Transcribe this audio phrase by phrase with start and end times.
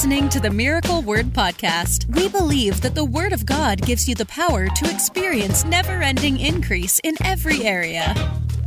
[0.00, 2.06] listening to the Miracle Word Podcast.
[2.16, 6.40] We believe that the Word of God gives you the power to experience never ending
[6.40, 8.14] increase in every area.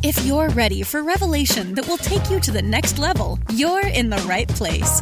[0.03, 4.11] If you're ready for revelation that will take you to the next level, you're in
[4.11, 5.01] the right place.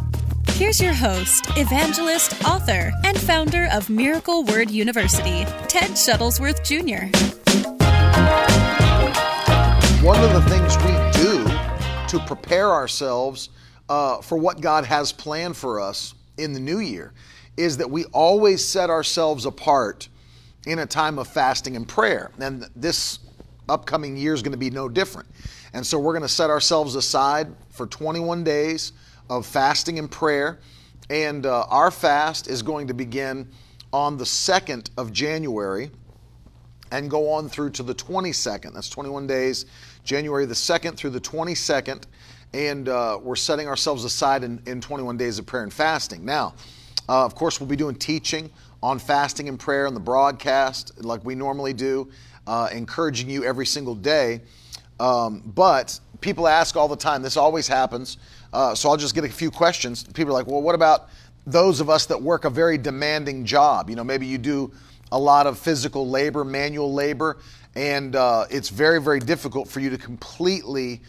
[0.51, 7.11] Here's your host, evangelist, author, and founder of Miracle Word University, Ted Shuttlesworth Jr.
[10.01, 11.43] One of the things we do
[12.07, 13.49] to prepare ourselves
[13.89, 17.13] uh, for what God has planned for us in the new year
[17.57, 20.07] is that we always set ourselves apart
[20.65, 22.31] in a time of fasting and prayer.
[22.39, 23.19] And this
[23.67, 25.29] upcoming year is going to be no different.
[25.73, 28.93] And so we're going to set ourselves aside for 21 days
[29.29, 30.59] of fasting and prayer.
[31.09, 33.49] And uh, our fast is going to begin
[33.93, 35.91] on the 2nd of January
[36.91, 38.73] and go on through to the 22nd.
[38.73, 39.65] That's 21 days,
[40.03, 42.03] January the 2nd through the 22nd
[42.53, 46.25] and uh, we're setting ourselves aside in, in 21 days of prayer and fasting.
[46.25, 46.55] Now,
[47.07, 48.49] uh, of course, we'll be doing teaching
[48.83, 52.09] on fasting and prayer on the broadcast like we normally do,
[52.47, 54.41] uh, encouraging you every single day.
[54.99, 58.17] Um, but people ask all the time, this always happens.
[58.53, 60.03] Uh, so I'll just get a few questions.
[60.03, 61.09] People are like, well, what about
[61.45, 63.89] those of us that work a very demanding job?
[63.89, 64.71] You know, maybe you do
[65.11, 67.37] a lot of physical labor, manual labor,
[67.75, 71.01] and uh, it's very, very difficult for you to completely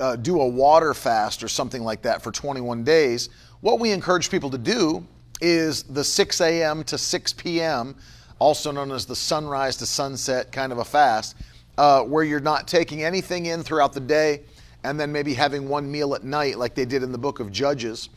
[0.00, 3.28] uh, do a water fast or something like that for 21 days,
[3.60, 5.06] what we encourage people to do
[5.40, 6.82] is the 6 a.m.
[6.84, 7.94] to 6 p.m.,
[8.38, 11.36] also known as the sunrise to sunset kind of a fast,
[11.78, 14.40] uh, where you're not taking anything in throughout the day
[14.82, 17.52] and then maybe having one meal at night, like they did in the book of
[17.52, 18.08] Judges,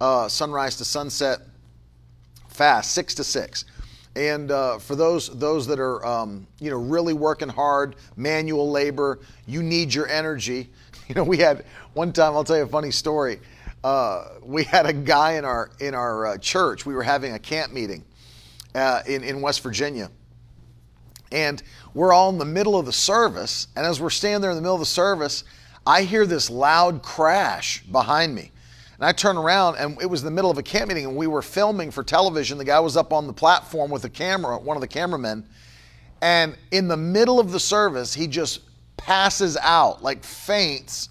[0.00, 1.38] uh, sunrise to sunset
[2.48, 3.64] fast, six to six.
[4.16, 9.20] And uh, for those those that are um, you know really working hard, manual labor,
[9.46, 10.68] you need your energy.
[11.14, 12.34] You know, we had one time.
[12.34, 13.40] I'll tell you a funny story.
[13.82, 16.86] Uh, we had a guy in our in our uh, church.
[16.86, 18.04] We were having a camp meeting
[18.76, 20.08] uh, in in West Virginia,
[21.32, 23.66] and we're all in the middle of the service.
[23.74, 25.42] And as we're standing there in the middle of the service,
[25.84, 28.52] I hear this loud crash behind me.
[28.94, 31.26] And I turn around, and it was the middle of a camp meeting, and we
[31.26, 32.56] were filming for television.
[32.56, 35.44] The guy was up on the platform with a camera, one of the cameramen.
[36.22, 38.60] And in the middle of the service, he just
[39.00, 41.08] passes out, like faints,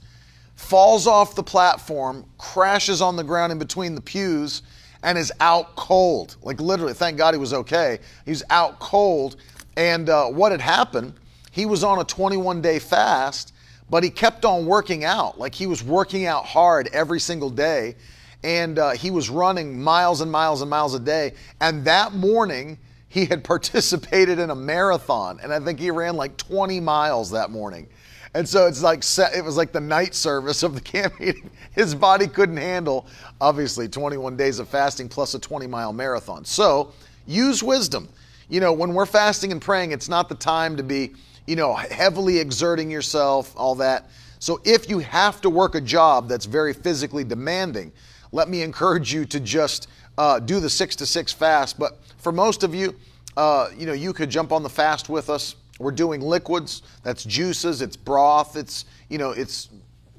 [0.55, 4.61] falls off the platform, crashes on the ground in between the pews,
[5.01, 6.35] and is out cold.
[6.43, 7.99] Like literally, thank God he was okay.
[8.25, 9.37] He's out cold.
[9.75, 11.13] And uh, what had happened,
[11.51, 13.53] he was on a 21 day fast,
[13.89, 15.39] but he kept on working out.
[15.39, 17.95] Like he was working out hard every single day.
[18.43, 21.33] And uh, he was running miles and miles and miles a day.
[21.59, 22.77] And that morning,
[23.09, 27.49] he had participated in a marathon, and I think he ran like 20 miles that
[27.51, 27.87] morning.
[28.35, 29.03] And so it's like
[29.35, 31.49] it was like the night service of the camp meeting.
[31.71, 33.07] His body couldn't handle,
[33.41, 36.45] obviously, 21 days of fasting plus a 20 mile marathon.
[36.45, 36.93] So
[37.25, 38.07] use wisdom.
[38.49, 41.11] You know, when we're fasting and praying, it's not the time to be,
[41.45, 44.09] you know, heavily exerting yourself, all that.
[44.39, 47.91] So if you have to work a job that's very physically demanding,
[48.31, 49.87] let me encourage you to just
[50.17, 51.77] uh, do the six to six fast.
[51.77, 52.95] But for most of you,
[53.37, 55.55] uh, you know, you could jump on the fast with us.
[55.79, 56.81] We're doing liquids.
[57.03, 57.81] That's juices.
[57.81, 58.55] It's broth.
[58.55, 59.69] It's you know, it's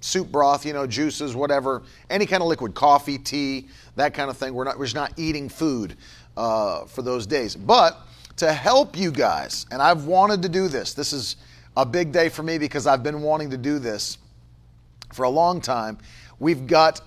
[0.01, 0.65] soup broth.
[0.65, 4.55] You know, juices, whatever, any kind of liquid, coffee, tea, that kind of thing.
[4.55, 5.97] We're not we're just not eating food
[6.37, 7.55] uh, for those days.
[7.55, 7.99] But
[8.37, 10.95] to help you guys, and I've wanted to do this.
[10.95, 11.37] This is
[11.77, 14.17] a big day for me because I've been wanting to do this
[15.13, 15.99] for a long time.
[16.39, 17.03] We've got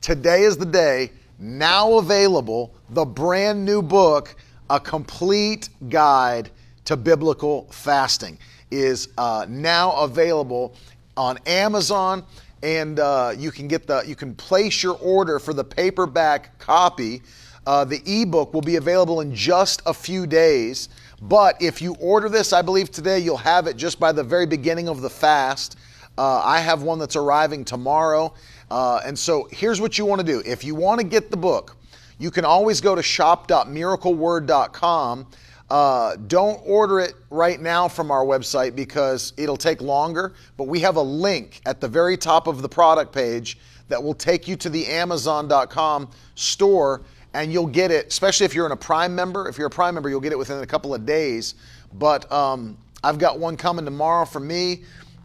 [0.00, 4.34] today is the day now available the brand new book,
[4.70, 6.50] A Complete Guide
[6.84, 8.38] to Biblical Fasting,
[8.70, 10.74] is uh, now available
[11.16, 12.24] on Amazon.
[12.62, 17.22] And uh, you can get the you can place your order for the paperback copy.
[17.66, 20.88] Uh, the ebook will be available in just a few days.
[21.22, 24.46] But if you order this, I believe today you'll have it just by the very
[24.46, 25.76] beginning of the fast.
[26.16, 28.34] Uh, I have one that's arriving tomorrow.
[28.70, 30.42] Uh, and so here's what you want to do.
[30.44, 31.76] If you want to get the book,
[32.18, 35.26] you can always go to shop.miracleword.com.
[35.70, 40.80] Uh, don't order it right now from our website because it'll take longer, but we
[40.80, 44.56] have a link at the very top of the product page that will take you
[44.56, 47.02] to the Amazon.com store
[47.34, 49.48] and you'll get it, especially if you're in a Prime member.
[49.48, 51.54] If you're a Prime member, you'll get it within a couple of days.
[51.92, 54.84] But um, I've got one coming tomorrow for me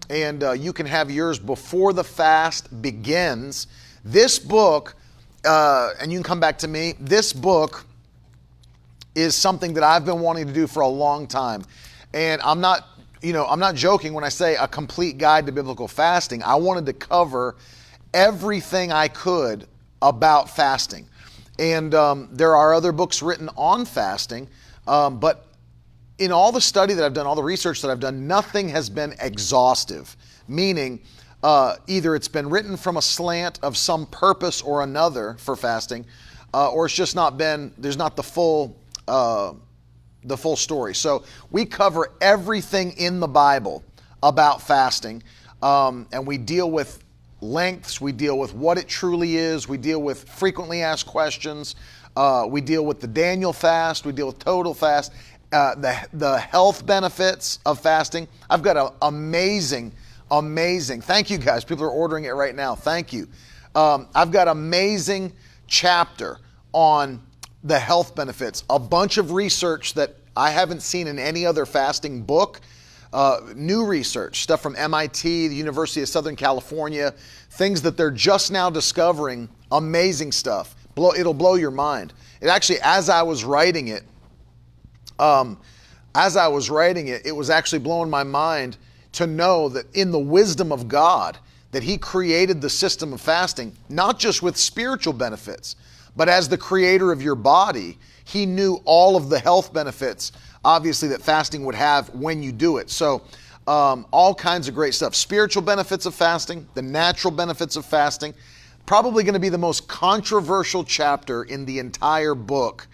[0.09, 3.67] and uh, you can have yours before the fast begins.
[4.03, 4.95] This book,
[5.45, 7.85] uh, and you can come back to me, this book
[9.15, 11.63] is something that I've been wanting to do for a long time.
[12.13, 12.87] And I'm not,
[13.21, 16.43] you know, I'm not joking when I say a complete guide to biblical fasting.
[16.43, 17.55] I wanted to cover
[18.13, 19.67] everything I could
[20.01, 21.07] about fasting.
[21.59, 24.47] And um, there are other books written on fasting,
[24.87, 25.47] um, but
[26.17, 28.89] in all the study that I've done, all the research that I've done, nothing has
[28.89, 30.15] been exhaustive,
[30.47, 30.99] meaning
[31.43, 36.05] uh, either it's been written from a slant of some purpose or another for fasting,
[36.53, 38.75] uh, or it's just not been, there's not the full.
[39.07, 39.53] Uh,
[40.25, 40.95] the full story.
[40.95, 43.83] So we cover everything in the Bible
[44.21, 45.21] about fasting,
[45.61, 47.03] um, and we deal with
[47.41, 51.75] lengths, we deal with what it truly is, we deal with frequently asked questions,
[52.15, 55.11] uh, we deal with the Daniel fast, we deal with total fast,
[55.51, 58.27] uh, the, the health benefits of fasting.
[58.49, 59.91] I've got an amazing,
[60.33, 61.63] amazing, thank you guys.
[61.63, 62.75] People are ordering it right now.
[62.75, 63.27] Thank you.
[63.75, 65.31] Um, I've got amazing
[65.67, 66.39] chapter
[66.73, 67.21] on
[67.63, 72.23] the health benefits, a bunch of research that I haven't seen in any other fasting
[72.23, 72.61] book.
[73.13, 77.13] Uh, new research, stuff from MIT, the University of Southern California,
[77.51, 79.47] things that they're just now discovering.
[79.71, 80.75] Amazing stuff.
[80.95, 82.11] Blow, it'll blow your mind.
[82.41, 84.03] It actually, as I was writing it,
[85.19, 85.59] um,
[86.15, 88.77] as I was writing it, it was actually blowing my mind
[89.13, 91.37] to know that in the wisdom of God,
[91.71, 95.75] that He created the system of fasting, not just with spiritual benefits,
[96.15, 100.31] but as the creator of your body, He knew all of the health benefits,
[100.63, 102.89] obviously, that fasting would have when you do it.
[102.89, 103.23] So,
[103.65, 105.15] um, all kinds of great stuff.
[105.15, 108.33] Spiritual benefits of fasting, the natural benefits of fasting.
[108.85, 112.87] Probably going to be the most controversial chapter in the entire book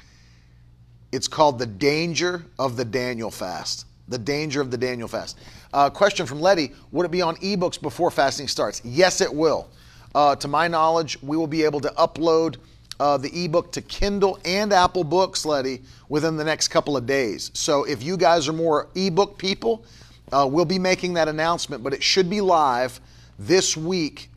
[1.11, 3.85] it's called The Danger of the Daniel Fast.
[4.07, 5.39] The Danger of the Daniel Fast.
[5.73, 8.81] Uh, question from Letty Would it be on ebooks before fasting starts?
[8.83, 9.69] Yes, it will.
[10.15, 12.57] Uh, to my knowledge, we will be able to upload
[12.99, 17.51] uh, the ebook to Kindle and Apple Books, Letty, within the next couple of days.
[17.53, 19.85] So if you guys are more ebook people,
[20.31, 22.99] uh, we'll be making that announcement, but it should be live
[23.37, 24.29] this week,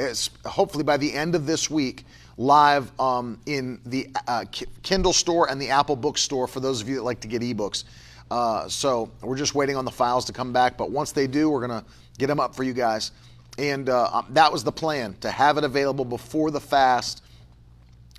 [0.45, 2.05] hopefully by the end of this week
[2.39, 4.45] live um, in the uh,
[4.83, 7.43] Kindle store and the Apple Book store for those of you that like to get
[7.43, 7.85] ebooks.
[8.33, 11.51] Uh, so we're just waiting on the files to come back, but once they do,
[11.51, 11.87] we're going to
[12.17, 13.13] get them up for you guys.
[13.59, 17.23] And uh, um, that was the plan to have it available before the fast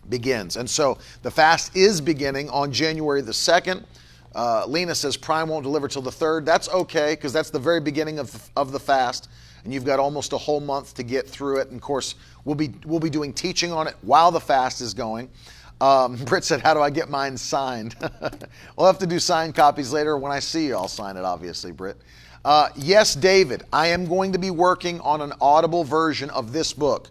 [0.10, 0.56] begins.
[0.56, 3.84] And so the fast is beginning on January the 2nd.
[4.36, 6.46] Uh, Lena says Prime won't deliver till the 3rd.
[6.46, 9.30] That's okay because that's the very beginning of the, of the fast
[9.64, 11.70] and you've got almost a whole month to get through it.
[11.70, 12.16] And of course,
[12.46, 15.30] we'll be we'll be doing teaching on it while the fast is going.
[15.84, 17.96] Um, Britt said, "How do I get mine signed?"
[18.78, 20.18] we'll have to do signed copies later.
[20.18, 21.26] When I see you, I'll sign it.
[21.26, 21.98] Obviously, Britt.
[22.46, 26.74] Uh, yes, David, I am going to be working on an audible version of this
[26.74, 27.10] book,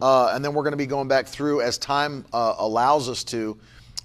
[0.00, 3.24] uh, and then we're going to be going back through as time uh, allows us
[3.24, 3.58] to.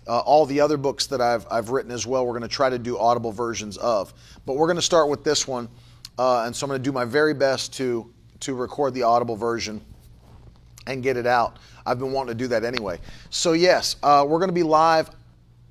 [0.07, 2.69] Uh, all the other books that I've, I've written as well, we're going to try
[2.69, 4.13] to do audible versions of.
[4.45, 5.67] But we're going to start with this one.
[6.17, 8.09] Uh, and so I'm going to do my very best to,
[8.39, 9.81] to record the audible version
[10.87, 11.57] and get it out.
[11.87, 12.99] I've been wanting to do that anyway.
[13.29, 15.09] So, yes, uh, we're going to be live.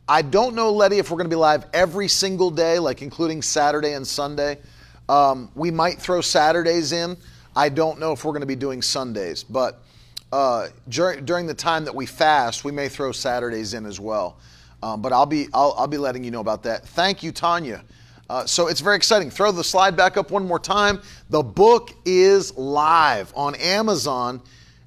[0.08, 3.42] I don't know, Letty, if we're going to be live every single day, like including
[3.42, 4.58] Saturday and Sunday.
[5.08, 7.16] Um, we might throw Saturdays in.
[7.54, 9.82] I don't know if we're going to be doing Sundays, but
[10.32, 14.38] uh, during, during the time that we fast, we may throw Saturdays in as well.
[14.82, 16.86] Um, but I'll be I'll, I'll be letting you know about that.
[16.86, 17.82] Thank you, Tanya.
[18.28, 19.30] Uh, so it's very exciting.
[19.30, 21.00] Throw the slide back up one more time.
[21.30, 24.42] The book is live on Amazon.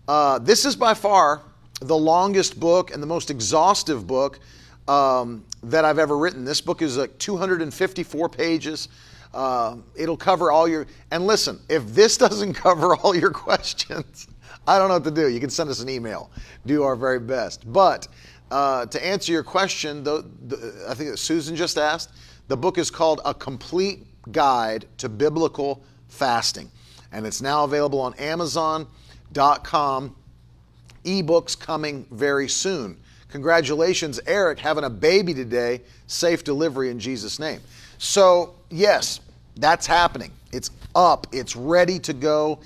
[0.09, 1.43] Uh, this is by far
[1.81, 4.39] the longest book and the most exhaustive book
[4.87, 6.43] um, that I've ever written.
[6.43, 8.89] This book is like 254 pages.
[9.35, 10.87] Uh, it'll cover all your.
[11.11, 14.27] And listen, if this doesn't cover all your questions,
[14.67, 15.29] I don't know what to do.
[15.29, 16.31] You can send us an email.
[16.65, 17.71] Do our very best.
[17.71, 18.07] But
[18.49, 22.09] uh, to answer your question, the, the, I think Susan just asked,
[22.47, 26.71] the book is called A Complete Guide to Biblical Fasting,
[27.11, 28.15] and it's now available on
[29.35, 30.15] Amazon.com.
[31.05, 32.97] Ebooks coming very soon.
[33.29, 35.81] Congratulations, Eric, having a baby today.
[36.07, 37.61] Safe delivery in Jesus' name.
[37.97, 39.19] So, yes,
[39.55, 40.31] that's happening.
[40.51, 42.59] It's up, it's ready to go.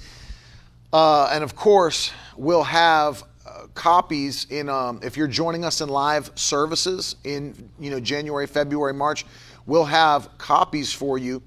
[0.91, 5.89] Uh, and of course, we'll have uh, copies in um, if you're joining us in
[5.89, 9.25] live services in you know January, February, March
[9.65, 11.41] we'll have copies for you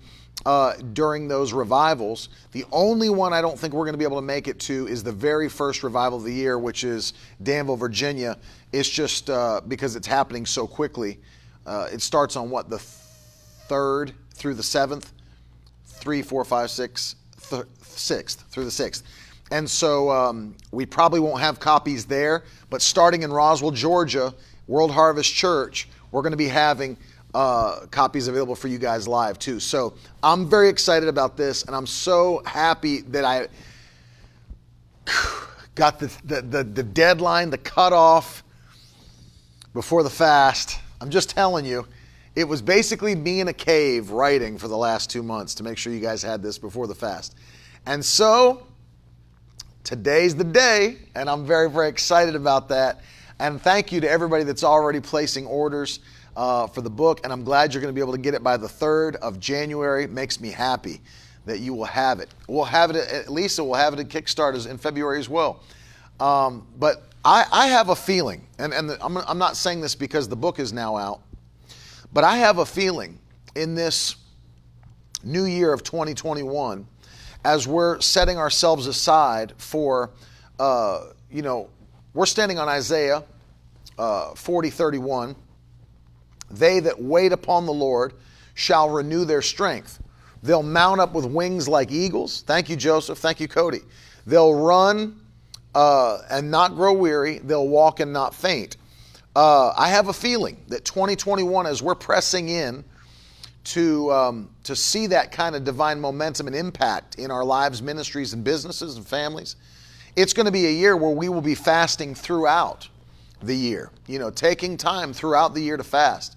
[0.45, 2.28] uh, during those revivals.
[2.52, 4.87] The only one I don't think we're going to be able to make it to
[4.87, 8.38] is the very first revival of the year, which is Danville, Virginia.
[8.73, 11.19] It's just uh, because it's happening so quickly.
[11.64, 15.12] Uh, it starts on what, the third through the seventh?
[15.87, 17.16] Three, four, five, six,
[17.49, 19.02] th- sixth through the sixth.
[19.50, 24.35] And so um, we probably won't have copies there, but starting in Roswell, Georgia,
[24.66, 26.97] World Harvest Church, we're going to be having
[27.35, 29.61] uh, copies available for you guys live too.
[29.61, 33.49] So I'm very excited about this, and I'm so happy that I
[35.75, 38.42] got the, the, the, the deadline, the cutoff.
[39.75, 40.78] before the fast.
[41.02, 41.87] I'm just telling you,
[42.35, 45.76] it was basically me in a cave writing for the last two months to make
[45.76, 47.35] sure you guys had this before the fast.
[47.85, 48.66] And so,
[49.85, 53.00] today's the day, and I'm very, very excited about that.
[53.38, 56.00] And thank you to everybody that's already placing orders
[56.37, 57.21] uh, for the book.
[57.25, 59.40] And I'm glad you're going to be able to get it by the 3rd of
[59.40, 60.07] January.
[60.07, 61.00] Makes me happy
[61.47, 62.28] that you will have it.
[62.49, 65.62] We'll have it at Lisa, we'll have it at Kickstarters in February as well.
[66.21, 69.95] Um, but I, I, have a feeling, and, and the, I'm, I'm not saying this
[69.95, 71.21] because the book is now out,
[72.12, 73.19] but I have a feeling
[73.55, 74.16] in this
[75.23, 76.87] new year of 2021
[77.45, 80.11] as we're setting ourselves aside for,
[80.59, 81.69] uh, you know,
[82.14, 83.23] we're standing on Isaiah
[83.99, 85.37] uh, 40 31.
[86.50, 88.15] They that wait upon the Lord
[88.55, 90.03] shall renew their strength.
[90.43, 92.43] They'll mount up with wings like eagles.
[92.43, 93.19] Thank you, Joseph.
[93.19, 93.81] Thank you, Cody.
[94.26, 95.21] They'll run
[95.75, 97.38] uh, and not grow weary.
[97.38, 98.76] They'll walk and not faint.
[99.35, 102.85] Uh, I have a feeling that 2021, as we're pressing in
[103.65, 108.33] to, um, to see that kind of divine momentum and impact in our lives, ministries,
[108.33, 109.57] and businesses and families.
[110.15, 112.88] It's going to be a year where we will be fasting throughout
[113.43, 116.36] the year, you know, taking time throughout the year to fast.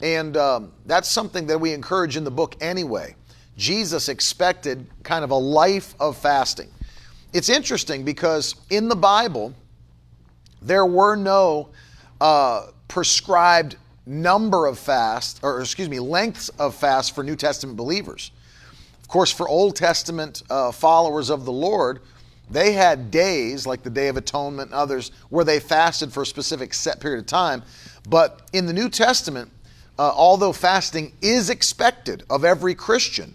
[0.00, 3.14] And um, that's something that we encourage in the book anyway.
[3.56, 6.68] Jesus expected kind of a life of fasting.
[7.32, 9.52] It's interesting because in the Bible,
[10.62, 11.70] there were no
[12.20, 13.76] uh, prescribed
[14.06, 18.30] number of fasts, or excuse me, lengths of fasts for New Testament believers.
[19.02, 22.00] Of course, for Old Testament uh, followers of the Lord,
[22.50, 26.26] they had days like the Day of Atonement and others where they fasted for a
[26.26, 27.62] specific set period of time.
[28.08, 29.50] But in the New Testament,
[29.98, 33.34] uh, although fasting is expected of every Christian,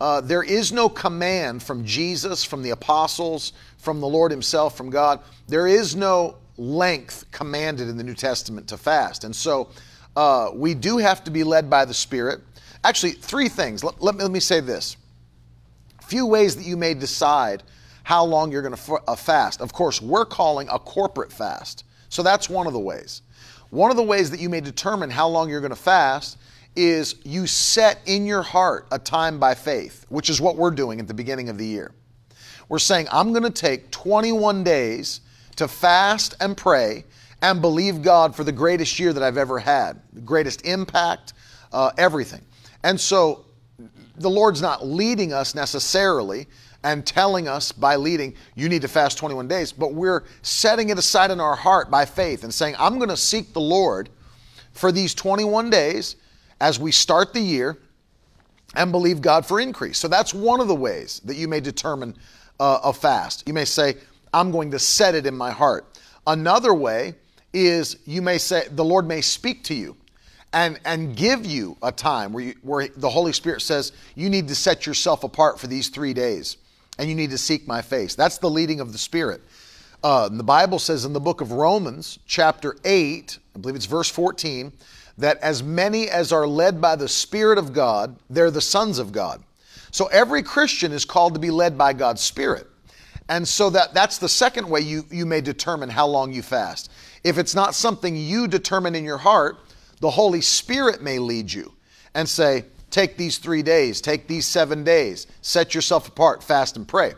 [0.00, 4.90] uh, there is no command from Jesus, from the apostles, from the Lord Himself, from
[4.90, 5.20] God.
[5.48, 9.24] There is no length commanded in the New Testament to fast.
[9.24, 9.70] And so
[10.16, 12.40] uh, we do have to be led by the Spirit.
[12.84, 13.84] Actually, three things.
[13.84, 14.96] Let, let, me, let me say this.
[16.02, 17.62] Few ways that you may decide
[18.02, 19.60] how long you're going to uh, fast.
[19.60, 21.84] Of course, we're calling a corporate fast.
[22.08, 23.22] So that's one of the ways.
[23.72, 26.36] One of the ways that you may determine how long you're going to fast
[26.76, 31.00] is you set in your heart a time by faith, which is what we're doing
[31.00, 31.90] at the beginning of the year.
[32.68, 35.22] We're saying, I'm going to take 21 days
[35.56, 37.06] to fast and pray
[37.40, 41.32] and believe God for the greatest year that I've ever had, the greatest impact,
[41.72, 42.44] uh, everything.
[42.82, 43.46] And so
[44.16, 46.46] the Lord's not leading us necessarily
[46.84, 50.98] and telling us by leading, you need to fast 21 days, but we're setting it
[50.98, 54.08] aside in our heart by faith and saying, I'm going to seek the Lord
[54.72, 56.16] for these 21 days
[56.60, 57.78] as we start the year
[58.74, 59.98] and believe God for increase.
[59.98, 62.16] So that's one of the ways that you may determine
[62.58, 63.46] uh, a fast.
[63.46, 63.94] You may say,
[64.32, 66.00] I'm going to set it in my heart.
[66.26, 67.14] Another way
[67.52, 69.96] is you may say the Lord may speak to you
[70.54, 74.48] and and give you a time where you, where the Holy Spirit says you need
[74.48, 76.58] to set yourself apart for these three days
[76.98, 78.14] and you need to seek my face.
[78.14, 79.42] That's the leading of the Spirit.
[80.02, 84.08] Uh, the Bible says in the book of Romans, chapter 8, I believe it's verse
[84.08, 84.72] 14,
[85.18, 89.12] that as many as are led by the Spirit of God, they're the sons of
[89.12, 89.42] God.
[89.90, 92.66] So every Christian is called to be led by God's Spirit.
[93.28, 96.90] And so that, that's the second way you, you may determine how long you fast.
[97.22, 99.58] If it's not something you determine in your heart,
[100.00, 101.72] the Holy Spirit may lead you
[102.14, 106.86] and say, take these three days, take these seven days, set yourself apart, fast and
[106.86, 107.14] pray.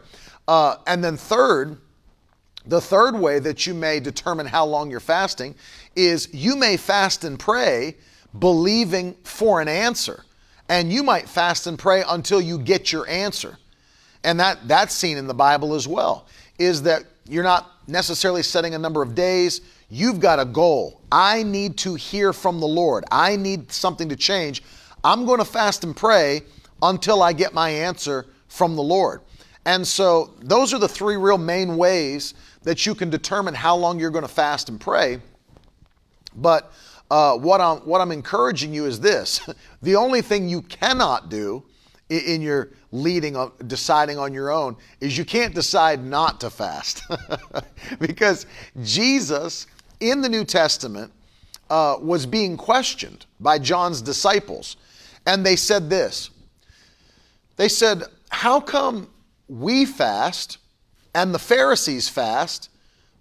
[0.48, 1.78] Uh, and then, third,
[2.64, 5.54] the third way that you may determine how long you're fasting
[5.94, 7.96] is you may fast and pray
[8.38, 10.24] believing for an answer.
[10.68, 13.58] And you might fast and pray until you get your answer.
[14.22, 16.26] And that, that's seen in the Bible as well,
[16.58, 19.60] is that you're not necessarily setting a number of days,
[19.94, 21.00] You've got a goal.
[21.12, 23.04] I need to hear from the Lord.
[23.12, 24.62] I need something to change.
[25.04, 26.42] I'm going to fast and pray
[26.82, 29.20] until I get my answer from the Lord.
[29.66, 34.00] And so, those are the three real main ways that you can determine how long
[34.00, 35.20] you're going to fast and pray.
[36.34, 36.72] But
[37.10, 39.40] uh, what, I'm, what I'm encouraging you is this
[39.82, 41.64] the only thing you cannot do
[42.10, 47.02] in your leading on deciding on your own is you can't decide not to fast
[47.98, 48.46] because
[48.82, 49.66] Jesus
[50.00, 51.10] in the New Testament
[51.70, 54.76] uh, was being questioned by John's disciples.
[55.26, 56.30] And they said this
[57.56, 59.08] They said, How come
[59.48, 60.58] we fast
[61.14, 62.70] and the Pharisees fast,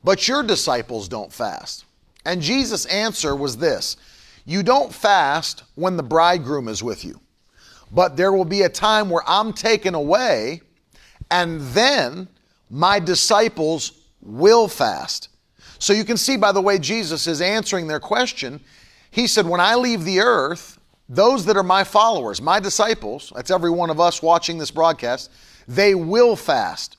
[0.04, 1.86] but your disciples don't fast?
[2.26, 3.98] And Jesus' answer was this
[4.46, 7.20] You don't fast when the bridegroom is with you,
[7.92, 10.62] but there will be a time where I'm taken away,
[11.30, 12.28] and then
[12.70, 15.30] my disciples will fast.
[15.80, 18.62] So you can see by the way Jesus is answering their question,
[19.12, 20.80] he said, When I leave the earth,
[21.10, 25.32] those that are my followers, my disciples, that's every one of us watching this broadcast,
[25.68, 26.98] they will fast.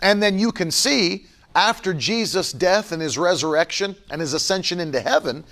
[0.00, 5.00] And then you can see after Jesus' death and his resurrection and his ascension into
[5.00, 5.44] heaven,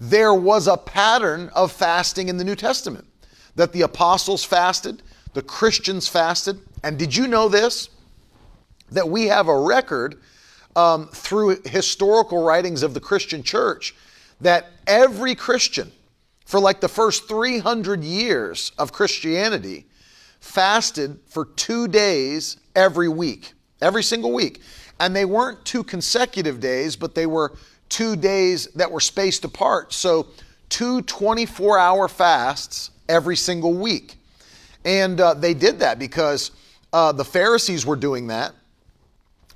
[0.00, 3.06] there was a pattern of fasting in the New Testament
[3.56, 5.02] that the apostles fasted,
[5.34, 6.60] the Christians fasted.
[6.84, 7.88] And did you know this?
[8.92, 10.20] That we have a record
[10.76, 13.94] um, through historical writings of the Christian church
[14.40, 15.90] that every Christian,
[16.48, 19.84] for like the first 300 years of Christianity,
[20.40, 23.52] fasted for two days every week,
[23.82, 24.62] every single week.
[24.98, 27.52] And they weren't two consecutive days, but they were
[27.90, 29.92] two days that were spaced apart.
[29.92, 30.28] So,
[30.70, 34.16] two 24 hour fasts every single week.
[34.86, 36.52] And uh, they did that because
[36.94, 38.54] uh, the Pharisees were doing that.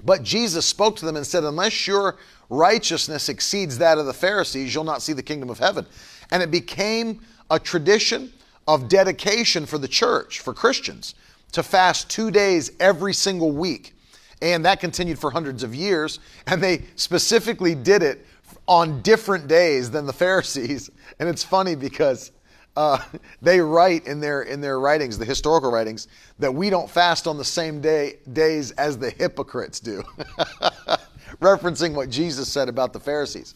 [0.05, 2.19] But Jesus spoke to them and said, Unless your
[2.51, 5.87] righteousness exceeds that of the Pharisees, you'll not see the kingdom of heaven.
[6.33, 7.21] And it became
[7.51, 8.33] a tradition
[8.67, 11.15] of dedication for the church, for Christians,
[11.53, 13.95] to fast two days every single week.
[14.41, 16.19] And that continued for hundreds of years.
[16.47, 18.27] And they specifically did it
[18.67, 20.91] on different days than the Pharisees.
[21.19, 22.33] And it's funny because
[22.75, 22.99] uh,
[23.43, 26.09] they write in their in their writings, the historical writings,
[26.39, 30.03] that we don't fast on the same day days as the hypocrites do,
[31.41, 33.55] referencing what Jesus said about the Pharisees.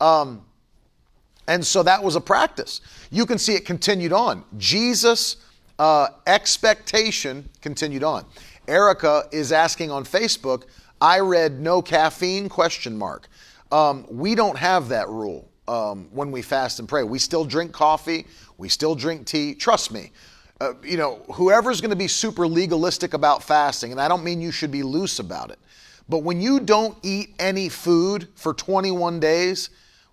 [0.00, 0.44] Um,
[1.46, 2.80] and so that was a practice.
[3.10, 4.44] You can see it continued on.
[4.56, 5.36] Jesus'
[5.78, 8.24] uh, expectation continued on.
[8.68, 10.64] Erica is asking on Facebook,
[11.00, 13.28] I read no caffeine question mark.
[13.72, 17.02] Um, we don't have that rule um, when we fast and pray.
[17.02, 18.26] We still drink coffee,
[18.58, 19.54] we still drink tea.
[19.54, 20.12] Trust me.
[20.60, 24.40] Uh, you know, whoever's going to be super legalistic about fasting, and I don't mean
[24.40, 25.58] you should be loose about it,
[26.08, 29.70] but when you don't eat any food for 21 days,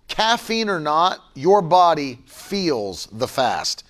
[0.10, 3.86] caffeine or not, your body feels the fast.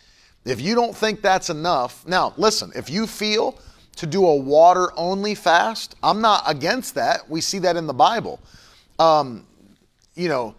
[0.45, 3.57] If you don't think that's enough, now listen, if you feel
[3.99, 5.97] to do a water only fast.
[6.01, 7.29] I'm not against that.
[7.29, 8.39] We see that in the Bible.
[8.97, 9.45] Um,
[10.15, 10.55] you know,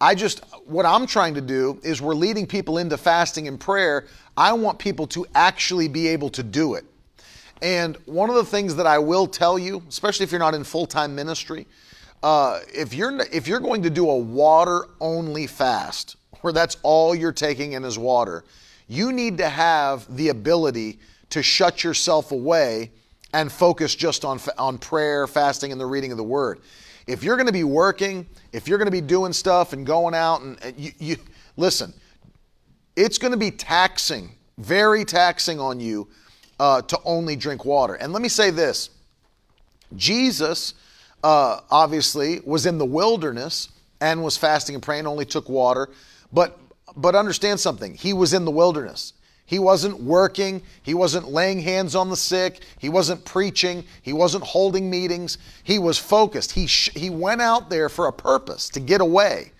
[0.00, 4.08] I just, what I'm trying to do is we're leading people into fasting and prayer.
[4.36, 6.84] I want people to actually be able to do it.
[7.62, 10.64] And one of the things that I will tell you, especially if you're not in
[10.64, 11.68] full time ministry,
[12.22, 17.14] uh, if you're if you're going to do a water only fast, where that's all
[17.14, 18.44] you're taking in is water,
[18.88, 20.98] you need to have the ability
[21.30, 22.90] to shut yourself away
[23.32, 26.60] and focus just on, on prayer, fasting, and the reading of the word.
[27.06, 30.14] If you're going to be working, if you're going to be doing stuff and going
[30.14, 31.16] out and, and you, you
[31.56, 31.92] listen,
[32.94, 36.08] it's going to be taxing, very taxing on you
[36.60, 37.94] uh, to only drink water.
[37.94, 38.90] And let me say this
[39.96, 40.74] Jesus
[41.22, 43.68] uh, obviously was in the wilderness
[44.00, 45.88] and was fasting and praying, only took water.
[46.32, 46.58] But
[46.96, 47.94] but understand something.
[47.94, 49.14] He was in the wilderness.
[49.46, 50.62] He wasn't working.
[50.82, 52.60] He wasn't laying hands on the sick.
[52.78, 53.84] He wasn't preaching.
[54.00, 55.38] He wasn't holding meetings.
[55.62, 56.52] He was focused.
[56.52, 59.52] He, sh- he went out there for a purpose to get away.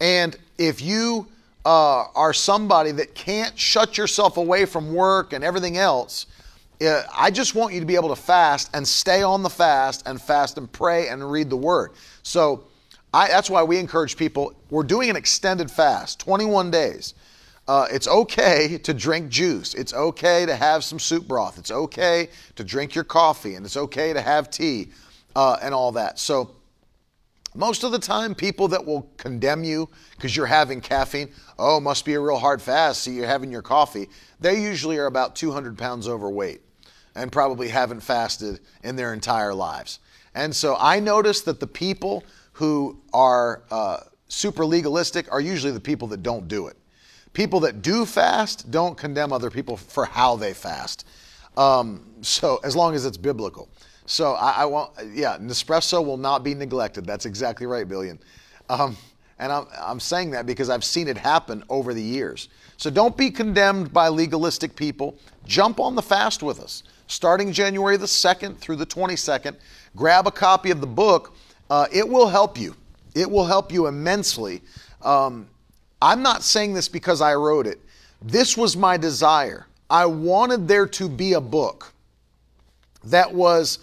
[0.00, 1.26] And if you
[1.66, 6.26] uh, are somebody that can't shut yourself away from work and everything else,
[6.80, 10.06] uh, I just want you to be able to fast and stay on the fast
[10.06, 11.92] and fast and pray and read the word.
[12.22, 12.64] So
[13.12, 14.54] I, that's why we encourage people.
[14.70, 17.14] We're doing an extended fast, 21 days.
[17.68, 19.74] Uh, it's okay to drink juice.
[19.74, 21.58] It's okay to have some soup broth.
[21.58, 24.88] It's okay to drink your coffee, and it's okay to have tea
[25.36, 26.18] uh, and all that.
[26.18, 26.56] So,
[27.54, 32.04] most of the time, people that will condemn you because you're having caffeine, oh, must
[32.04, 35.76] be a real hard fast, so you're having your coffee, they usually are about 200
[35.76, 36.60] pounds overweight
[37.14, 40.00] and probably haven't fasted in their entire lives.
[40.34, 45.80] And so I notice that the people who are uh, super legalistic are usually the
[45.80, 46.76] people that don't do it.
[47.32, 51.06] People that do fast don't condemn other people for how they fast.
[51.56, 53.68] Um, so as long as it's biblical.
[54.06, 57.06] So I, I want, yeah, Nespresso will not be neglected.
[57.06, 58.18] That's exactly right, Billion.
[58.68, 58.96] Um,
[59.40, 62.50] and I'm, I'm saying that because I've seen it happen over the years.
[62.76, 65.16] So don't be condemned by legalistic people.
[65.46, 66.82] Jump on the fast with us.
[67.06, 69.56] Starting January the 2nd through the 22nd,
[69.96, 71.34] grab a copy of the book.
[71.70, 72.76] Uh, it will help you.
[73.14, 74.60] It will help you immensely.
[75.02, 75.48] Um,
[76.02, 77.80] I'm not saying this because I wrote it.
[78.20, 79.66] This was my desire.
[79.88, 81.94] I wanted there to be a book
[83.04, 83.78] that was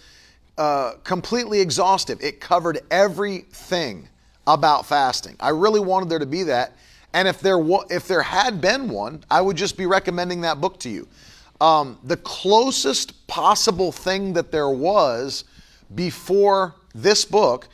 [0.60, 2.22] uh, completely exhaustive.
[2.22, 4.08] It covered everything
[4.48, 5.36] about fasting.
[5.40, 6.74] I really wanted there to be that.
[7.14, 10.60] And if there wa- if there had been one, I would just be recommending that
[10.60, 11.08] book to you.
[11.62, 15.44] Um, the closest possible thing that there was
[15.94, 17.68] before this book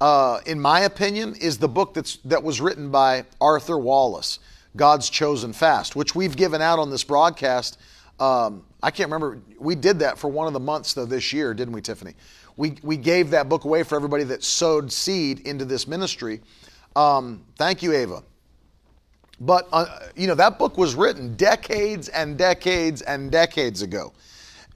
[0.00, 4.38] uh, in my opinion, is the book that's that was written by Arthur Wallis,
[4.76, 7.78] God's Chosen Fast, which we've given out on this broadcast.
[8.20, 9.40] Um, I can't remember.
[9.58, 12.14] We did that for one of the months though this year, didn't we, Tiffany?
[12.56, 16.40] We we gave that book away for everybody that sowed seed into this ministry.
[16.94, 18.22] Um, thank you, Ava.
[19.40, 24.12] But uh, you know that book was written decades and decades and decades ago,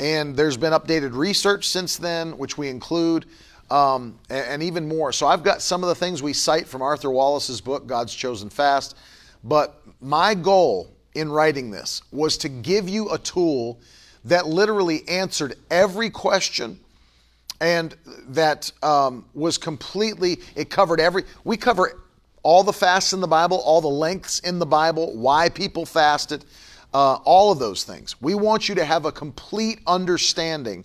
[0.01, 3.27] and there's been updated research since then, which we include,
[3.71, 5.13] um, and, and even more.
[5.13, 8.51] So I've got some of the things we cite from Arthur Wallis's book, God's Chosen
[8.51, 8.97] Fast.
[9.45, 13.81] But my goal in writing this was to give you a tool
[14.25, 16.81] that literally answered every question
[17.61, 17.97] and
[18.29, 21.99] that um, was completely it covered every we cover
[22.43, 26.45] all the fasts in the Bible, all the lengths in the Bible, why people fasted,
[26.95, 28.21] uh, all of those things.
[28.23, 30.85] We want you to have a complete understanding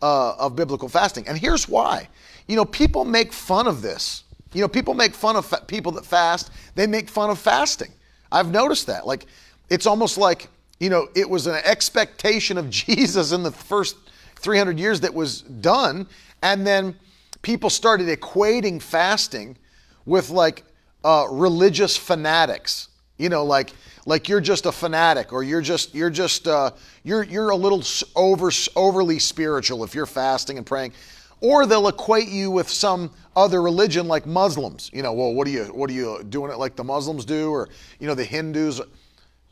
[0.00, 1.26] uh, of biblical fasting.
[1.28, 2.08] And here's why.
[2.46, 4.24] You know, people make fun of this.
[4.52, 7.92] You know, people make fun of fa- people that fast, they make fun of fasting.
[8.30, 9.06] I've noticed that.
[9.06, 9.26] Like,
[9.70, 10.48] it's almost like,
[10.78, 13.96] you know, it was an expectation of Jesus in the first
[14.42, 16.06] 300 years that was done.
[16.42, 16.96] And then
[17.42, 19.56] people started equating fasting
[20.04, 20.64] with like
[21.04, 22.88] uh, religious fanatics.
[23.18, 23.72] You know, like
[24.04, 26.72] like you're just a fanatic, or you're just you're just uh,
[27.04, 27.82] you're you're a little
[28.16, 30.92] over overly spiritual if you're fasting and praying,
[31.40, 34.90] or they'll equate you with some other religion like Muslims.
[34.92, 37.50] You know, well, what are you what are you doing it like the Muslims do,
[37.50, 37.68] or
[38.00, 38.80] you know the Hindus?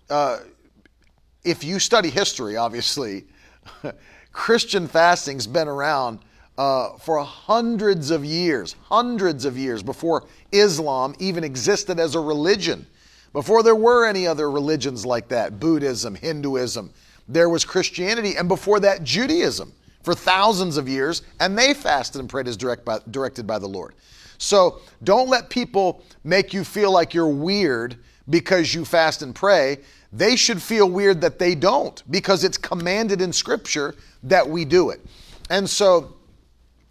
[0.08, 0.38] Uh,
[1.44, 3.24] if you study history, obviously,
[4.32, 6.20] Christian fasting's been around
[6.58, 12.86] uh, for hundreds of years, hundreds of years before Islam even existed as a religion,
[13.32, 16.92] before there were any other religions like that Buddhism, Hinduism,
[17.28, 22.28] there was Christianity, and before that, Judaism for thousands of years, and they fasted and
[22.28, 23.94] prayed as direct by, directed by the Lord.
[24.38, 27.96] So don't let people make you feel like you're weird
[28.28, 29.78] because you fast and pray.
[30.12, 33.94] They should feel weird that they don't because it's commanded in Scripture
[34.24, 35.00] that we do it.
[35.50, 36.16] And so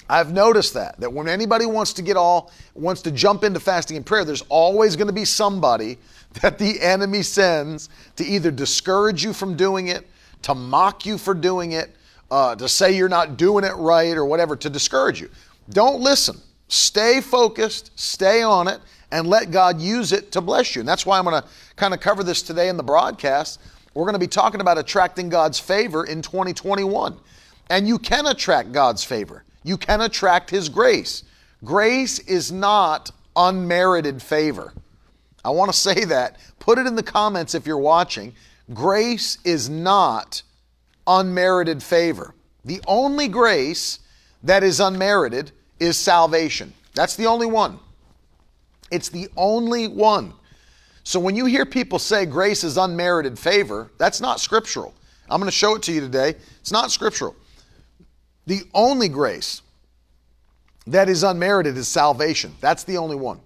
[0.09, 3.97] I've noticed that that when anybody wants to get all wants to jump into fasting
[3.97, 5.97] and prayer, there's always going to be somebody
[6.41, 10.07] that the enemy sends to either discourage you from doing it,
[10.43, 11.95] to mock you for doing it,
[12.31, 15.29] uh, to say you're not doing it right or whatever, to discourage you.
[15.69, 16.37] Don't listen.
[16.67, 18.79] Stay focused, stay on it,
[19.11, 20.81] and let God use it to bless you.
[20.81, 23.59] And that's why I'm going to kind of cover this today in the broadcast.
[23.93, 27.17] We're going to be talking about attracting God's favor in 2021.
[27.69, 29.43] And you can attract God's favor.
[29.63, 31.23] You can attract His grace.
[31.63, 34.73] Grace is not unmerited favor.
[35.43, 36.37] I want to say that.
[36.59, 38.33] Put it in the comments if you're watching.
[38.73, 40.43] Grace is not
[41.07, 42.35] unmerited favor.
[42.65, 43.99] The only grace
[44.43, 46.73] that is unmerited is salvation.
[46.93, 47.79] That's the only one.
[48.91, 50.33] It's the only one.
[51.03, 54.93] So when you hear people say grace is unmerited favor, that's not scriptural.
[55.29, 56.35] I'm going to show it to you today.
[56.59, 57.35] It's not scriptural.
[58.45, 59.61] The only grace
[60.87, 62.55] that is unmerited is salvation.
[62.61, 63.39] That's the only one.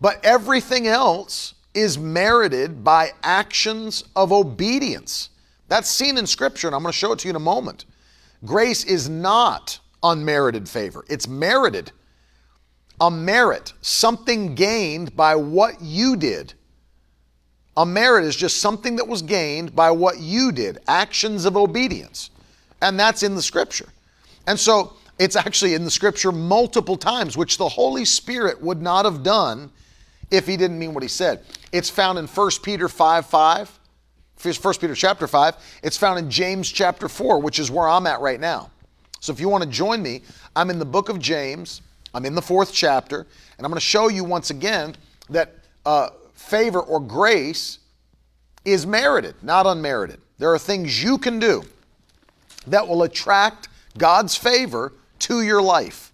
[0.00, 5.30] But everything else is merited by actions of obedience.
[5.68, 7.84] That's seen in Scripture, and I'm going to show it to you in a moment.
[8.44, 11.90] Grace is not unmerited favor, it's merited.
[13.00, 16.54] A merit, something gained by what you did.
[17.76, 22.30] A merit is just something that was gained by what you did, actions of obedience.
[22.80, 23.88] And that's in the Scripture.
[24.46, 29.04] And so it's actually in the scripture multiple times, which the Holy Spirit would not
[29.04, 29.70] have done
[30.30, 31.44] if he didn't mean what he said.
[31.72, 33.78] It's found in 1 Peter 5 5,
[34.42, 35.80] 1 Peter chapter 5.
[35.82, 38.70] It's found in James chapter 4, which is where I'm at right now.
[39.20, 40.22] So if you want to join me,
[40.56, 41.80] I'm in the book of James.
[42.14, 43.26] I'm in the fourth chapter,
[43.58, 44.94] and I'm going to show you once again
[45.30, 47.80] that uh, favor or grace
[48.64, 50.20] is merited, not unmerited.
[50.38, 51.64] There are things you can do
[52.68, 56.12] that will attract God's favor to your life.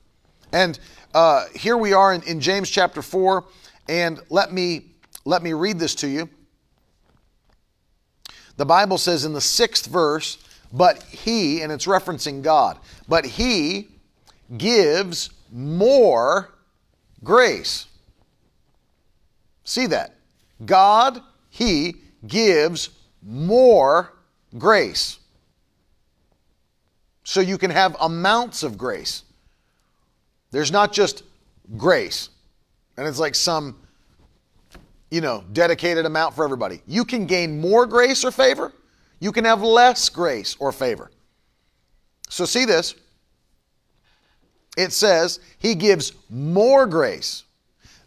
[0.53, 0.79] And
[1.15, 3.45] uh, here we are in, in James chapter 4,
[3.89, 4.87] and let me,
[5.25, 6.29] let me read this to you.
[8.57, 10.39] The Bible says in the sixth verse,
[10.73, 13.89] but he, and it's referencing God, but he
[14.57, 16.55] gives more
[17.23, 17.87] grace.
[19.65, 20.17] See that?
[20.65, 22.91] God, he gives
[23.23, 24.13] more
[24.59, 25.19] grace
[27.25, 29.23] so you can have amounts of grace.
[30.51, 31.23] There's not just
[31.77, 32.31] grace,
[32.97, 33.77] and it's like some,
[35.11, 36.83] you know, dedicated amount for everybody.
[36.89, 38.73] You can gain more grace or favor,
[39.21, 41.11] you can have less grace or favor.
[42.29, 42.95] So, see this.
[44.77, 47.45] It says he gives more grace.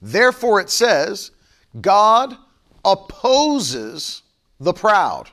[0.01, 1.31] Therefore, it says
[1.79, 2.35] God
[2.85, 4.23] opposes
[4.59, 5.29] the proud,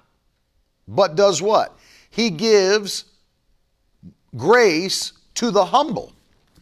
[0.87, 1.77] but does what?
[2.11, 3.05] He gives
[4.37, 6.13] grace to the humble.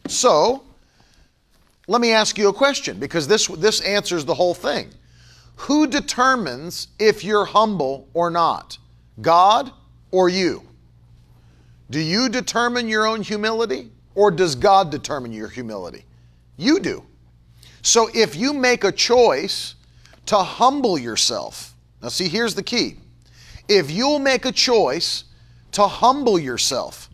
[0.07, 0.63] So,
[1.87, 4.89] let me ask you a question because this, this answers the whole thing.
[5.55, 8.77] Who determines if you're humble or not?
[9.21, 9.71] God
[10.11, 10.63] or you?
[11.89, 16.05] Do you determine your own humility or does God determine your humility?
[16.57, 17.03] You do.
[17.81, 19.75] So if you make a choice
[20.25, 22.97] to humble yourself, now see, here's the key.
[23.67, 25.25] If you'll make a choice
[25.73, 27.09] to humble yourself,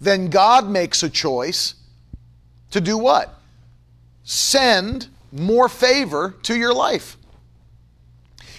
[0.00, 1.74] then God makes a choice
[2.70, 3.40] to do what?
[4.24, 7.16] Send more favor to your life.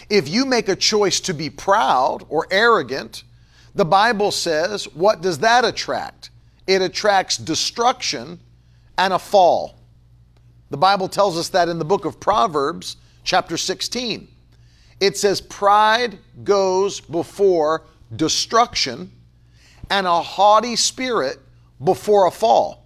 [0.09, 3.23] If you make a choice to be proud or arrogant,
[3.73, 6.29] the Bible says, what does that attract?
[6.67, 8.39] It attracts destruction
[8.97, 9.79] and a fall.
[10.69, 14.27] The Bible tells us that in the book of Proverbs, chapter 16.
[14.99, 17.83] It says, Pride goes before
[18.15, 19.11] destruction,
[19.89, 21.39] and a haughty spirit
[21.83, 22.85] before a fall.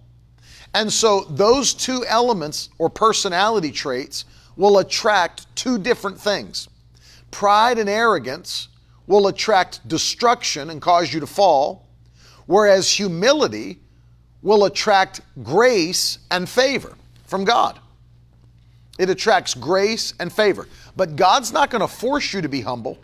[0.74, 4.24] And so, those two elements or personality traits
[4.56, 6.68] will attract two different things.
[7.30, 8.68] Pride and arrogance
[9.06, 11.88] will attract destruction and cause you to fall,
[12.50, 13.78] whereas humility
[14.42, 17.78] will attract grace and favor from God.
[18.98, 20.66] It attracts grace and favor.
[20.96, 22.98] But God's not going to force you to be humble.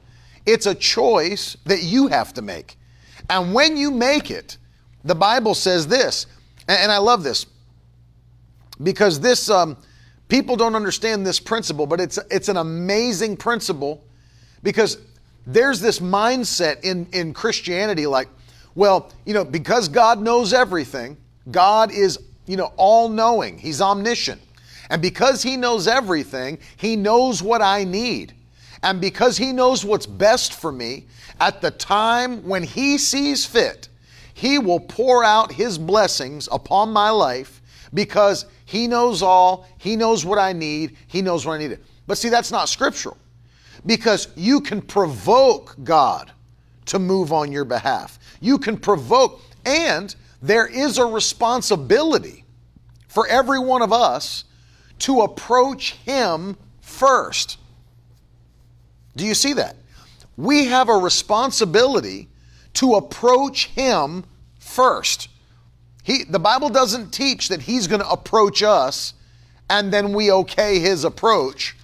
[0.46, 2.76] It's a choice that you have to make.
[3.30, 4.59] And when you make it,
[5.04, 6.26] the Bible says this,
[6.66, 7.46] and I love this
[8.82, 9.76] because this, um,
[10.26, 14.02] people don't understand this principle, but it's, it's an amazing principle
[14.64, 14.98] because
[15.46, 18.26] there's this mindset in, in Christianity like,
[18.77, 21.17] well, you know, because God knows everything,
[21.51, 24.41] God is, you know, all knowing, He's omniscient.
[24.91, 28.35] And because He knows everything, He knows what I need.
[28.83, 31.07] And because He knows what's best for me,
[31.41, 33.89] at the time when He sees fit,
[34.35, 37.62] He will pour out His blessings upon my life
[37.95, 41.79] because He knows all, He knows what I need, He knows what I need.
[42.07, 43.17] But see, that's not scriptural
[43.87, 46.31] because you can provoke God
[46.87, 48.19] to move on your behalf.
[48.40, 52.44] You can provoke, and there is a responsibility
[53.09, 54.44] for every one of us
[55.01, 57.59] to approach Him first.
[59.16, 59.77] Do you see that?
[60.37, 62.29] We have a responsibility
[62.75, 64.25] to approach Him
[64.59, 65.29] first.
[66.03, 69.14] He, the Bible doesn't teach that He's going to approach us
[69.68, 71.77] and then we okay His approach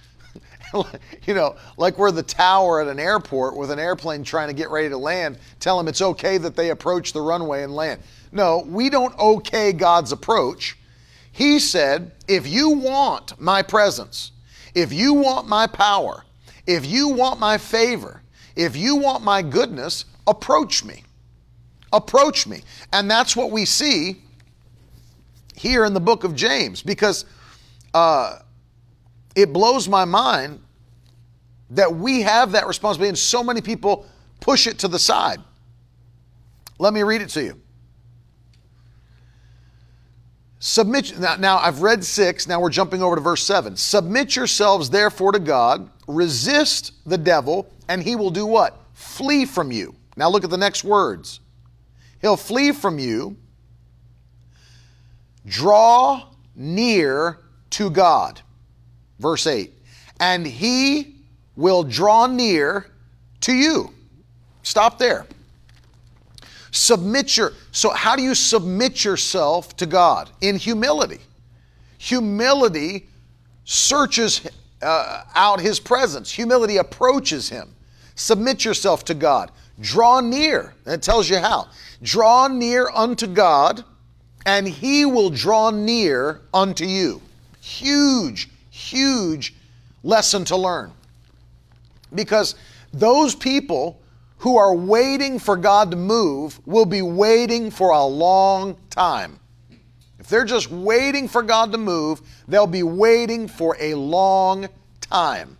[1.25, 4.69] you know, like we're the tower at an airport with an airplane trying to get
[4.69, 8.01] ready to land, tell them it's okay that they approach the runway and land.
[8.31, 10.77] No, we don't okay God's approach.
[11.31, 14.31] He said, if you want my presence,
[14.75, 16.23] if you want my power,
[16.65, 18.21] if you want my favor,
[18.55, 21.03] if you want my goodness, approach me.
[21.91, 22.61] Approach me.
[22.91, 24.21] And that's what we see
[25.55, 27.25] here in the book of James because
[27.93, 28.39] uh,
[29.35, 30.59] it blows my mind
[31.73, 34.05] that we have that responsibility and so many people
[34.39, 35.39] push it to the side.
[36.79, 37.59] Let me read it to you.
[40.59, 43.75] Submit now, now I've read 6, now we're jumping over to verse 7.
[43.75, 48.79] Submit yourselves therefore to God, resist the devil, and he will do what?
[48.93, 49.93] Flee from you.
[50.15, 51.41] Now look at the next words.
[52.21, 53.35] He'll flee from you.
[55.45, 57.39] Draw near
[57.71, 58.41] to God.
[59.19, 59.73] Verse 8.
[60.21, 61.12] And he
[61.55, 62.87] will draw near
[63.41, 63.91] to you.
[64.63, 65.25] Stop there.
[66.71, 70.29] Submit your so how do you submit yourself to God?
[70.41, 71.19] In humility.
[71.97, 73.07] Humility
[73.65, 74.47] searches
[74.81, 76.31] uh, out his presence.
[76.31, 77.73] Humility approaches him.
[78.15, 79.51] Submit yourself to God.
[79.79, 80.73] Draw near.
[80.85, 81.69] And it tells you how.
[82.01, 83.83] Draw near unto God,
[84.45, 87.21] and he will draw near unto you.
[87.61, 89.53] Huge, huge
[90.03, 90.91] lesson to learn.
[92.15, 92.55] Because
[92.91, 94.01] those people
[94.37, 99.39] who are waiting for God to move will be waiting for a long time.
[100.19, 104.67] If they're just waiting for God to move, they'll be waiting for a long
[105.01, 105.57] time.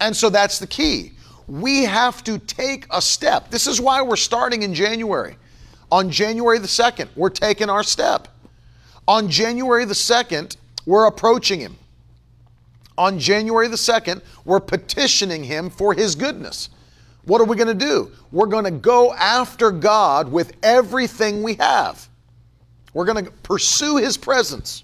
[0.00, 1.12] And so that's the key.
[1.46, 3.50] We have to take a step.
[3.50, 5.36] This is why we're starting in January.
[5.90, 8.28] On January the 2nd, we're taking our step.
[9.06, 11.76] On January the 2nd, we're approaching Him
[12.98, 16.68] on January the 2nd, we're petitioning Him for His goodness.
[17.24, 18.10] What are we going to do?
[18.32, 22.08] We're going to go after God with everything we have.
[22.94, 24.82] We're going to pursue his presence.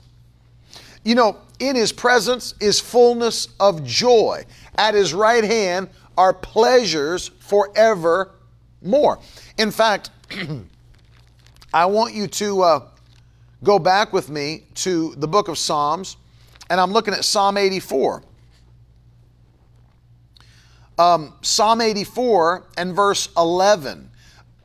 [1.05, 4.45] You know, in his presence is fullness of joy.
[4.77, 9.21] At his right hand are pleasures forevermore.
[9.59, 10.11] In fact,
[11.75, 12.89] I want you to uh,
[13.63, 16.19] go back with me to the book of Psalms,
[16.75, 18.25] and I'm looking at Psalm 84.
[20.99, 24.11] Um, Psalm 84 and verse 11.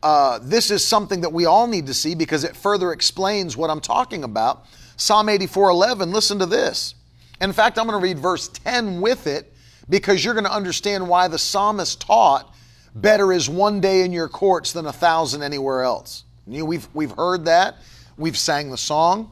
[0.02, 3.70] Uh, this is something that we all need to see because it further explains what
[3.70, 4.66] I'm talking about.
[4.98, 6.96] Psalm 84 11, listen to this.
[7.42, 9.54] In fact, I'm going to read verse 10 with it
[9.88, 12.56] because you're going to understand why the psalmist taught
[12.96, 16.24] better is one day in your courts than a thousand anywhere else.
[16.48, 17.76] You know, we've, we've heard that,
[18.18, 19.32] we've sang the song.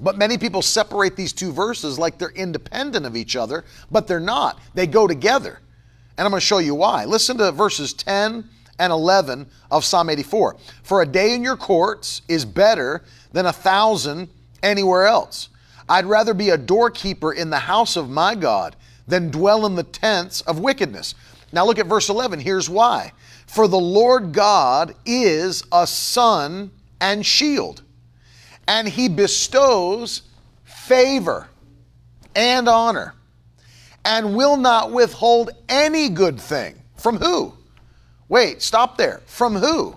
[0.00, 4.20] But many people separate these two verses like they're independent of each other, but they're
[4.20, 4.58] not.
[4.74, 5.60] They go together.
[6.16, 7.04] And I'm going to show you why.
[7.04, 10.56] Listen to verses 10 and 11 of Psalm 84.
[10.82, 13.02] For a day in your courts is better
[13.32, 14.28] than a thousand
[14.62, 15.48] anywhere else.
[15.88, 18.76] I'd rather be a doorkeeper in the house of my God
[19.06, 21.14] than dwell in the tents of wickedness.
[21.52, 22.40] Now look at verse 11.
[22.40, 23.12] Here's why.
[23.46, 27.82] For the Lord God is a sun and shield,
[28.66, 30.22] and he bestows
[30.64, 31.48] favor
[32.34, 33.14] and honor,
[34.04, 36.74] and will not withhold any good thing.
[36.96, 37.54] From who?
[38.28, 39.20] Wait, stop there.
[39.26, 39.96] From who?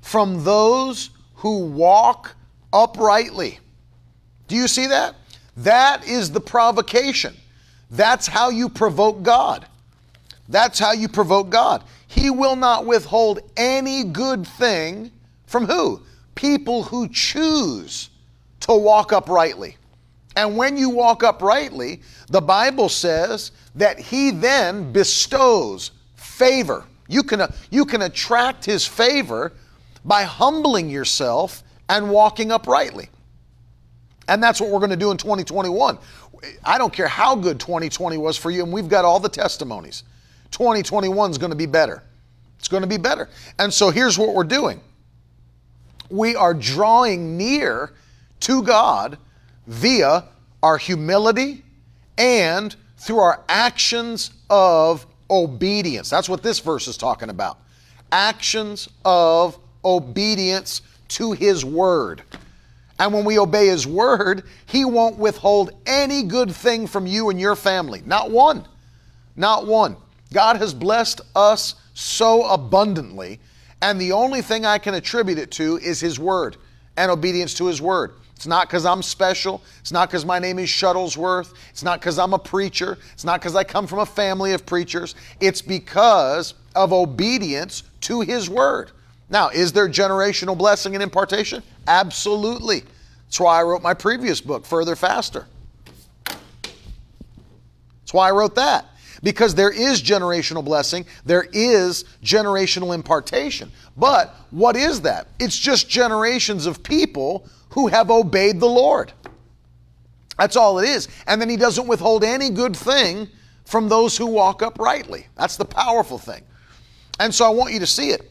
[0.00, 2.34] From those who walk
[2.72, 3.58] uprightly.
[4.48, 5.14] Do you see that?
[5.56, 7.34] That is the provocation.
[7.90, 9.66] That's how you provoke God.
[10.48, 11.82] That's how you provoke God.
[12.06, 15.10] He will not withhold any good thing
[15.46, 16.02] from who?
[16.36, 18.10] People who choose
[18.60, 19.76] to walk uprightly.
[20.36, 26.84] And when you walk uprightly, the Bible says that He then bestows favor.
[27.08, 29.52] You can, uh, you can attract His favor
[30.04, 33.08] by humbling yourself and walking uprightly.
[34.28, 35.98] And that's what we're going to do in 2021.
[36.64, 40.02] I don't care how good 2020 was for you, and we've got all the testimonies.
[40.50, 42.02] 2021 is going to be better.
[42.58, 43.28] It's going to be better.
[43.58, 44.80] And so here's what we're doing
[46.10, 47.92] we are drawing near
[48.40, 49.18] to God
[49.66, 50.24] via
[50.62, 51.62] our humility
[52.18, 56.10] and through our actions of obedience.
[56.10, 57.58] That's what this verse is talking about.
[58.12, 62.22] Actions of obedience to His Word.
[62.98, 67.40] And when we obey His Word, He won't withhold any good thing from you and
[67.40, 68.02] your family.
[68.06, 68.66] Not one.
[69.36, 69.96] Not one.
[70.32, 73.40] God has blessed us so abundantly,
[73.82, 76.56] and the only thing I can attribute it to is His Word
[76.96, 78.14] and obedience to His Word.
[78.34, 79.62] It's not because I'm special.
[79.80, 81.54] It's not because my name is Shuttlesworth.
[81.70, 82.98] It's not because I'm a preacher.
[83.12, 85.14] It's not because I come from a family of preachers.
[85.40, 88.90] It's because of obedience to His Word.
[89.30, 91.62] Now, is there generational blessing and impartation?
[91.86, 92.84] Absolutely.
[93.24, 95.46] That's why I wrote my previous book, Further Faster.
[96.24, 98.86] That's why I wrote that
[99.22, 103.70] because there is generational blessing, there is generational impartation.
[103.96, 105.28] But what is that?
[105.38, 109.12] It's just generations of people who have obeyed the Lord.
[110.38, 111.08] That's all it is.
[111.26, 113.28] And then He doesn't withhold any good thing
[113.64, 115.26] from those who walk uprightly.
[115.36, 116.42] That's the powerful thing.
[117.18, 118.30] And so I want you to see it.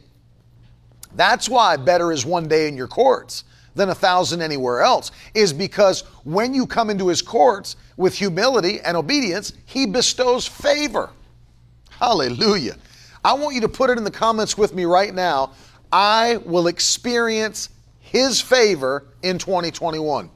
[1.16, 3.44] That's why better is one day in your courts
[3.74, 8.80] than a thousand anywhere else, is because when you come into his courts with humility
[8.82, 11.10] and obedience, he bestows favor.
[11.90, 12.76] Hallelujah.
[13.24, 15.52] I want you to put it in the comments with me right now.
[15.92, 20.30] I will experience his favor in 2021.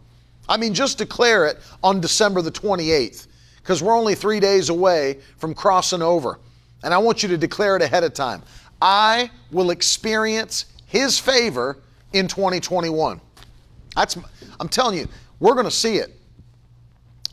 [0.48, 5.20] I mean, just declare it on December the 28th, because we're only three days away
[5.38, 6.40] from crossing over.
[6.84, 8.42] And I want you to declare it ahead of time.
[8.82, 11.78] I will experience his favor
[12.14, 13.22] in 2021.
[13.96, 14.18] That's,
[14.60, 15.08] I'm telling you,
[15.40, 16.19] we're going to see it.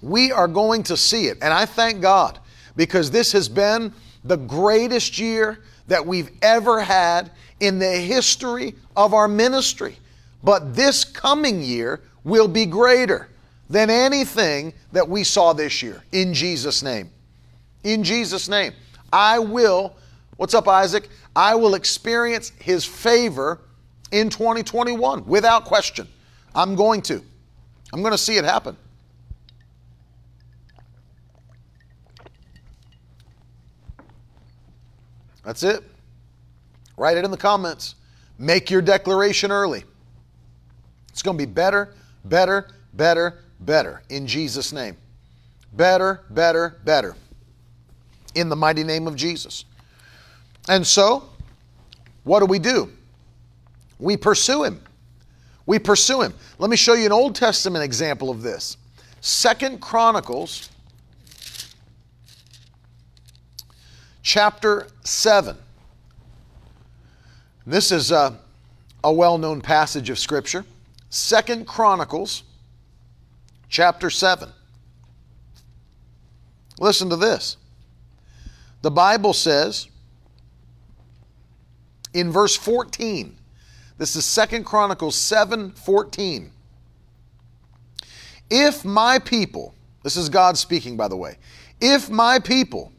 [0.03, 1.39] We are going to see it.
[1.43, 2.39] And I thank God
[2.77, 3.93] because this has been
[4.25, 9.97] the greatest year that we've ever had in the history of our ministry.
[10.43, 13.29] But this coming year will be greater
[13.69, 17.11] than anything that we saw this year in Jesus' name.
[17.85, 18.73] In Jesus' name.
[19.13, 19.97] I will,
[20.37, 21.09] what's up, Isaac?
[21.35, 23.61] I will experience His favor
[24.13, 26.07] in 2021 without question.
[26.55, 27.23] I'm going to.
[27.93, 28.77] I'm going to see it happen.
[35.47, 35.83] That's it.
[36.99, 37.95] Write it in the comments.
[38.37, 39.85] Make your declaration early.
[41.09, 41.95] It's going to be better,
[42.25, 44.99] better, better, better in Jesus' name.
[45.73, 47.17] Better, better, better.
[48.35, 49.65] In the mighty name of Jesus.
[50.69, 51.31] And so,
[52.25, 52.91] what do we do?
[53.99, 54.83] We pursue Him.
[55.67, 56.33] We pursue him.
[56.59, 58.77] Let me show you an Old Testament example of this.
[59.21, 60.71] Second Chronicles
[64.27, 65.57] chapter 7.
[67.65, 68.37] This is a,
[69.05, 70.65] a well-known passage of scripture.
[71.11, 72.43] Second Chronicles
[73.69, 74.49] chapter 7.
[76.81, 77.57] Listen to this.
[78.83, 79.87] The Bible says
[82.13, 83.37] in verse 14,
[83.97, 86.51] this is Second Chronicles 7 14.
[88.51, 89.73] If my people,
[90.03, 91.39] this is God speaking, by the way,
[91.81, 92.93] if my people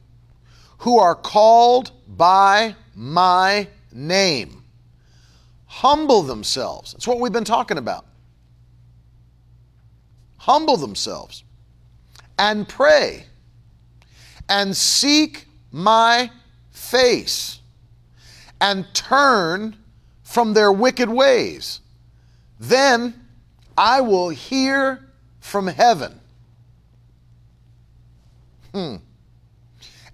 [0.79, 4.57] who are called by my name
[5.77, 8.05] humble themselves, that's what we've been talking about,
[10.37, 11.43] humble themselves
[12.39, 13.25] and pray
[14.49, 16.31] and seek my
[16.71, 17.59] face
[18.59, 19.75] and turn
[20.23, 21.81] from their wicked ways.
[22.59, 23.13] Then
[23.77, 25.07] I will hear
[25.39, 26.19] from heaven.
[28.73, 28.95] Hmm.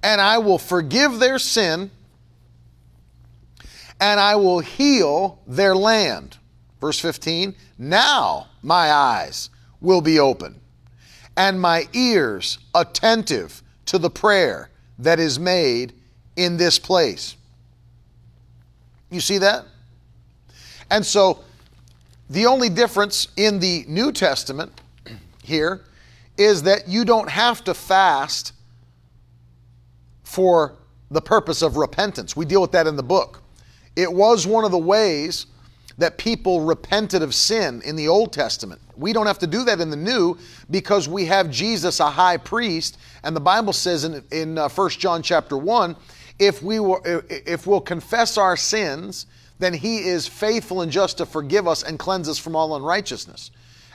[0.04, 1.90] And I will forgive their sin
[4.00, 6.38] and I will heal their land.
[6.82, 9.50] Verse 15 Now my eyes
[9.80, 10.60] will be open
[11.38, 15.94] and my ears attentive to the prayer that is made
[16.36, 17.36] in this place.
[19.10, 19.66] You see that?
[20.90, 21.44] And so
[22.30, 24.82] the only difference in the New Testament
[25.44, 25.82] here
[26.38, 28.54] is that you don't have to fast
[30.34, 30.74] for
[31.12, 32.36] the purpose of repentance.
[32.36, 33.44] We deal with that in the book.
[33.96, 35.46] It was one of the ways
[36.00, 38.82] that people repented of sin in the Old Testament.
[38.98, 40.40] We don't have to do that in the New
[40.72, 44.90] because we have Jesus, a high priest, and the Bible says in, in uh, 1
[44.92, 45.96] John chapter 1,
[46.40, 49.28] if, we will, if we'll confess our sins,
[49.60, 53.52] then he is faithful and just to forgive us and cleanse us from all unrighteousness.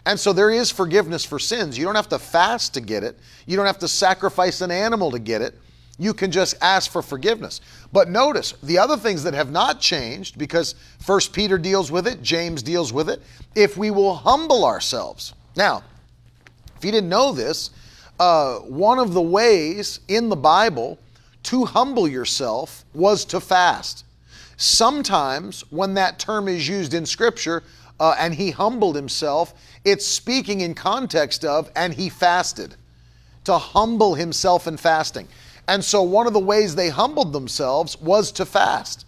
[0.06, 1.76] And so there is forgiveness for sins.
[1.76, 3.18] You don't have to fast to get it.
[3.44, 5.58] You don't have to sacrifice an animal to get it.
[5.98, 7.60] You can just ask for forgiveness.
[7.92, 12.22] But notice the other things that have not changed because First Peter deals with it,
[12.22, 13.20] James deals with it.
[13.54, 15.34] If we will humble ourselves.
[15.56, 15.82] Now,
[16.76, 17.70] if you didn't know this,
[18.20, 20.98] uh, one of the ways in the Bible
[21.44, 24.04] to humble yourself was to fast.
[24.56, 27.62] Sometimes, when that term is used in Scripture,
[28.00, 32.76] uh, and he humbled himself, it's speaking in context of, and he fasted.
[33.44, 35.26] To humble himself in fasting.
[35.68, 39.04] And so, one of the ways they humbled themselves was to fast.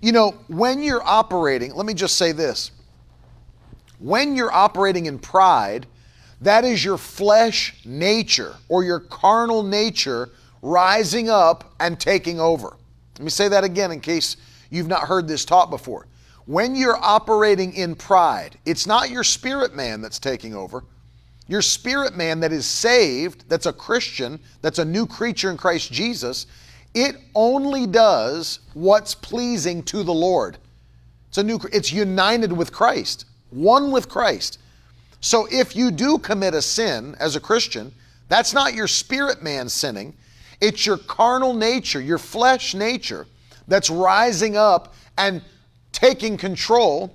[0.00, 2.72] You know, when you're operating, let me just say this
[3.98, 5.86] when you're operating in pride,
[6.40, 10.30] that is your flesh nature or your carnal nature
[10.62, 12.76] rising up and taking over.
[13.18, 14.36] Let me say that again in case
[14.70, 16.06] you've not heard this taught before.
[16.46, 20.84] When you're operating in pride, it's not your spirit man that's taking over.
[21.46, 25.92] Your spirit man that is saved, that's a Christian, that's a new creature in Christ
[25.92, 26.46] Jesus,
[26.94, 30.58] it only does what's pleasing to the Lord.
[31.28, 34.58] It's a new it's united with Christ, one with Christ.
[35.20, 37.92] So if you do commit a sin as a Christian,
[38.28, 40.14] that's not your spirit man sinning.
[40.60, 43.26] It's your carnal nature, your flesh nature
[43.66, 45.42] that's rising up and
[45.92, 47.14] taking control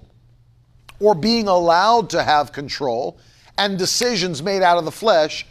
[0.99, 3.17] or being allowed to have control
[3.59, 5.45] and decisions made out of the flesh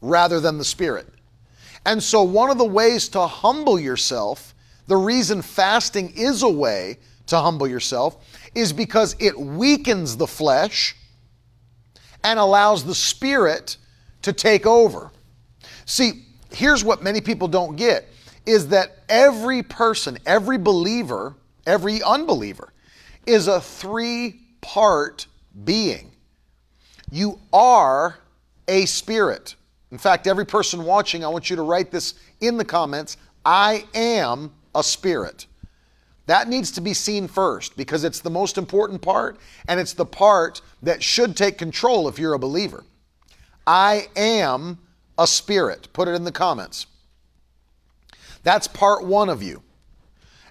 [0.00, 1.06] rather than the spirit.
[1.86, 4.54] And so, one of the ways to humble yourself,
[4.88, 6.98] the reason fasting is a way
[7.28, 8.16] to humble yourself,
[8.54, 10.96] is because it weakens the flesh
[12.24, 13.76] and allows the spirit
[14.22, 15.10] to take over.
[15.86, 18.08] See, here's what many people don't get
[18.44, 22.72] is that every person, every believer, every unbeliever
[23.24, 25.26] is a three part
[25.64, 26.11] being.
[27.12, 28.18] You are
[28.66, 29.54] a spirit.
[29.90, 33.84] In fact, every person watching, I want you to write this in the comments I
[33.94, 35.46] am a spirit.
[36.24, 39.36] That needs to be seen first because it's the most important part
[39.68, 42.82] and it's the part that should take control if you're a believer.
[43.66, 44.78] I am
[45.18, 45.88] a spirit.
[45.92, 46.86] Put it in the comments.
[48.42, 49.62] That's part one of you.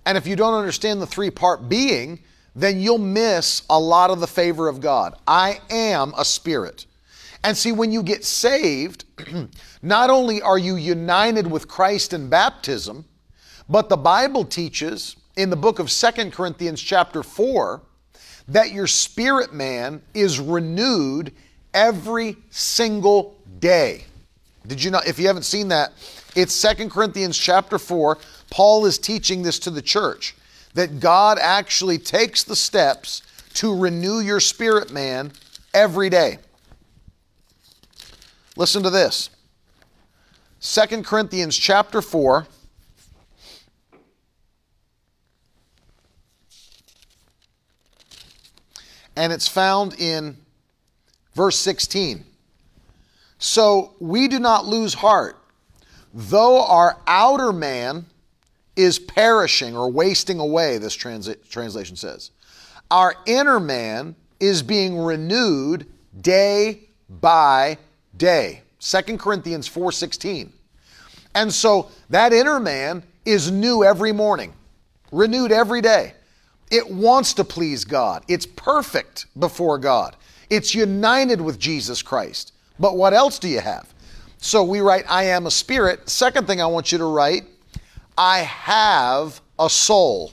[0.05, 2.19] And if you don't understand the three part being,
[2.55, 5.15] then you'll miss a lot of the favor of God.
[5.27, 6.85] I am a spirit.
[7.43, 9.05] And see, when you get saved,
[9.81, 13.05] not only are you united with Christ in baptism,
[13.69, 17.81] but the Bible teaches in the book of Second Corinthians, chapter 4,
[18.49, 21.33] that your spirit man is renewed
[21.73, 24.03] every single day.
[24.67, 25.01] Did you know?
[25.07, 25.93] If you haven't seen that,
[26.35, 28.17] it's Second Corinthians chapter 4.
[28.51, 30.35] Paul is teaching this to the church
[30.73, 33.21] that God actually takes the steps
[33.55, 35.31] to renew your spirit man
[35.73, 36.37] every day.
[38.55, 39.29] Listen to this.
[40.61, 42.45] 2 Corinthians chapter 4
[49.15, 50.37] and it's found in
[51.35, 52.23] verse 16.
[53.37, 55.37] So we do not lose heart,
[56.13, 58.05] though our outer man
[58.75, 62.31] is perishing or wasting away, this translation says.
[62.89, 65.85] Our inner man is being renewed
[66.19, 67.77] day by
[68.17, 68.63] day.
[68.79, 70.51] 2 Corinthians 4:16.
[71.35, 74.53] And so that inner man is new every morning,
[75.11, 76.13] renewed every day.
[76.71, 78.23] It wants to please God.
[78.27, 80.15] It's perfect before God.
[80.49, 82.53] It's united with Jesus Christ.
[82.79, 83.93] But what else do you have?
[84.37, 86.09] So we write, I am a spirit.
[86.09, 87.43] Second thing I want you to write,
[88.21, 90.31] I have a soul.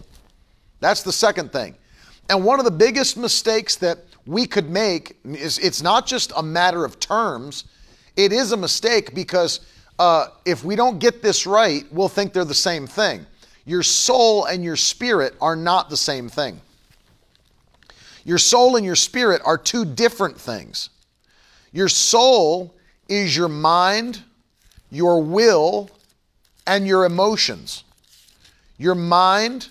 [0.80, 1.74] That's the second thing.
[2.28, 6.42] And one of the biggest mistakes that we could make is it's not just a
[6.42, 7.64] matter of terms,
[8.14, 9.60] it is a mistake because
[9.98, 13.24] uh, if we don't get this right, we'll think they're the same thing.
[13.64, 16.60] Your soul and your spirit are not the same thing.
[18.22, 20.90] Your soul and your spirit are two different things.
[21.72, 22.74] Your soul
[23.08, 24.22] is your mind,
[24.90, 25.90] your will,
[26.68, 27.82] and your emotions.
[28.76, 29.68] Your mind,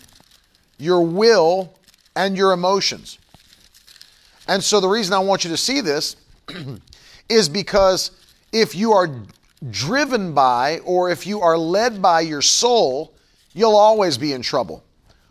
[0.78, 1.74] your will,
[2.16, 3.20] and your emotions.
[4.48, 6.18] And so the reason I want you to see this
[7.30, 8.12] is because
[8.52, 9.10] if you are
[9.70, 13.14] driven by or if you are led by your soul,
[13.54, 14.84] you'll always be in trouble.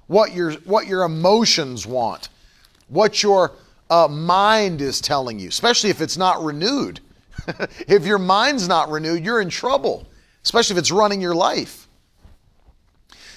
[0.06, 2.28] What your, what your emotions want,
[2.88, 3.52] what your
[3.90, 7.00] uh, mind is telling you, especially if it's not renewed.
[7.88, 10.06] if your mind's not renewed, you're in trouble,
[10.46, 11.88] especially if it's running your life.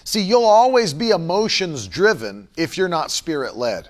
[0.04, 3.90] See, you'll always be emotions driven if you're not spirit led.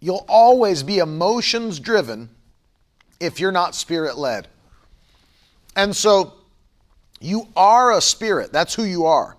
[0.00, 2.28] You'll always be emotions driven
[3.20, 4.48] if you're not spirit led.
[5.76, 6.34] And so
[7.20, 9.36] you are a spirit, that's who you are.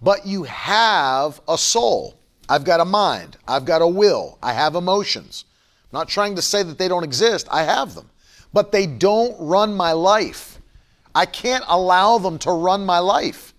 [0.00, 2.14] But you have a soul.
[2.48, 5.44] I've got a mind, I've got a will, I have emotions.
[5.92, 8.10] I'm not trying to say that they don't exist, I have them.
[8.52, 10.58] But they don't run my life.
[11.14, 13.54] I can't allow them to run my life.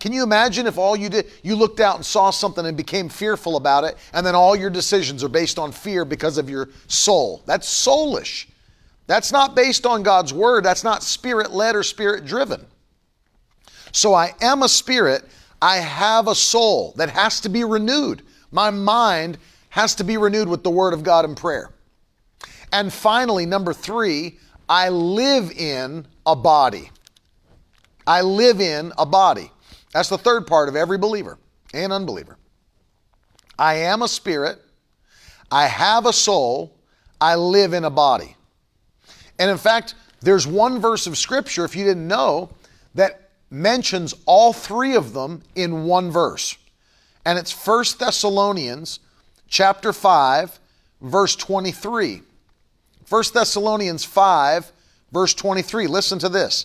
[0.00, 3.08] Can you imagine if all you did, you looked out and saw something and became
[3.08, 6.70] fearful about it, and then all your decisions are based on fear because of your
[6.88, 7.42] soul?
[7.46, 8.46] That's soulish.
[9.06, 10.64] That's not based on God's word.
[10.64, 12.66] That's not spirit led or spirit driven.
[13.92, 15.24] So I am a spirit.
[15.60, 18.22] I have a soul that has to be renewed.
[18.50, 21.70] My mind has to be renewed with the word of God and prayer.
[22.72, 26.90] And finally, number three, I live in a body.
[28.06, 29.52] I live in a body.
[29.92, 31.38] That's the third part of every believer
[31.74, 32.38] and unbeliever.
[33.58, 34.58] I am a spirit.
[35.50, 36.74] I have a soul.
[37.20, 38.36] I live in a body.
[39.38, 42.50] And in fact, there's one verse of scripture, if you didn't know,
[42.94, 46.56] that mentions all three of them in one verse.
[47.24, 49.00] And it's 1 Thessalonians
[49.48, 50.58] chapter 5,
[51.02, 52.22] verse 23.
[53.12, 54.72] 1 Thessalonians 5,
[55.12, 55.86] verse 23.
[55.86, 56.64] Listen to this.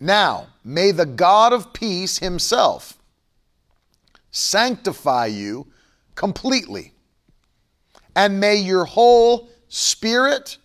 [0.00, 2.96] Now, may the God of peace himself
[4.30, 5.66] sanctify you
[6.14, 6.94] completely,
[8.14, 10.56] and may your whole spirit,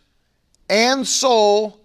[0.70, 1.82] and soul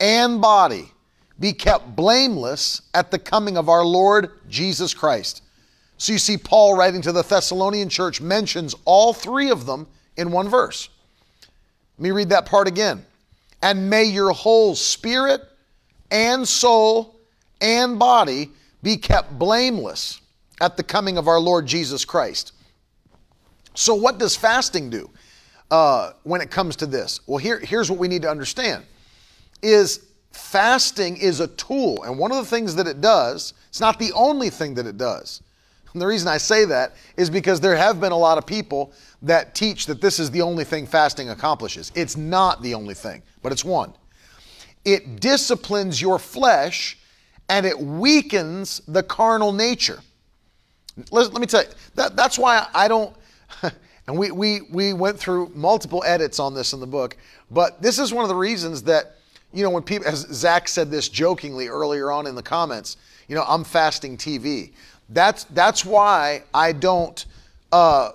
[0.00, 0.90] and body
[1.38, 5.44] be kept blameless at the coming of our Lord Jesus Christ.
[5.96, 10.32] So you see, Paul writing to the Thessalonian church mentions all three of them in
[10.32, 10.88] one verse.
[11.98, 13.04] Let me read that part again.
[13.62, 15.42] And may your whole spirit
[16.10, 17.16] and soul
[17.60, 18.50] and body
[18.82, 20.20] be kept blameless
[20.60, 22.52] at the coming of our Lord Jesus Christ.
[23.74, 25.10] So, what does fasting do?
[25.70, 27.20] uh, when it comes to this?
[27.26, 28.84] Well, here, here's what we need to understand
[29.62, 32.02] is fasting is a tool.
[32.04, 34.98] And one of the things that it does, it's not the only thing that it
[34.98, 35.42] does.
[35.96, 38.92] And the reason I say that is because there have been a lot of people
[39.22, 41.90] that teach that this is the only thing fasting accomplishes.
[41.94, 43.94] It's not the only thing, but it's one.
[44.84, 46.98] It disciplines your flesh
[47.48, 50.00] and it weakens the carnal nature.
[51.10, 53.16] Let, let me tell you, that, that's why I don't.
[54.08, 57.16] And we, we, we went through multiple edits on this in the book.
[57.50, 59.16] But this is one of the reasons that,
[59.52, 63.34] you know, when people, as Zach said this jokingly earlier on in the comments, you
[63.34, 64.72] know, I'm fasting TV.
[65.08, 67.24] That's, that's why I don't
[67.72, 68.10] uh,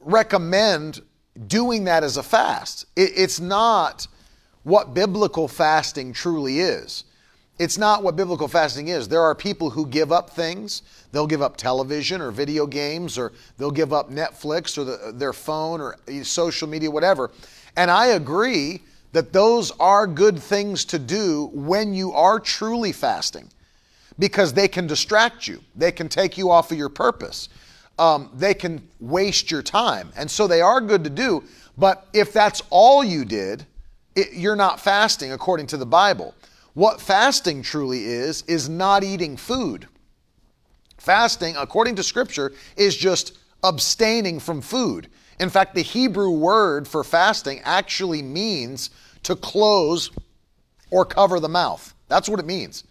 [0.00, 1.02] recommend
[1.46, 2.86] doing that as a fast.
[2.96, 4.06] It, it's not
[4.62, 7.04] what biblical fasting truly is.
[7.58, 9.08] It's not what biblical fasting is.
[9.08, 10.82] There are people who give up things.
[11.12, 15.32] They'll give up television or video games, or they'll give up Netflix or the, their
[15.32, 17.30] phone or social media, whatever.
[17.76, 23.48] And I agree that those are good things to do when you are truly fasting
[24.18, 27.48] because they can distract you, they can take you off of your purpose,
[27.98, 30.12] um, they can waste your time.
[30.16, 31.44] And so they are good to do.
[31.78, 33.66] But if that's all you did,
[34.14, 36.34] it, you're not fasting according to the Bible.
[36.74, 39.88] What fasting truly is, is not eating food.
[40.98, 45.08] Fasting, according to Scripture, is just abstaining from food.
[45.38, 48.90] In fact, the Hebrew word for fasting actually means
[49.22, 50.10] to close
[50.90, 51.94] or cover the mouth.
[52.08, 52.84] That's what it means.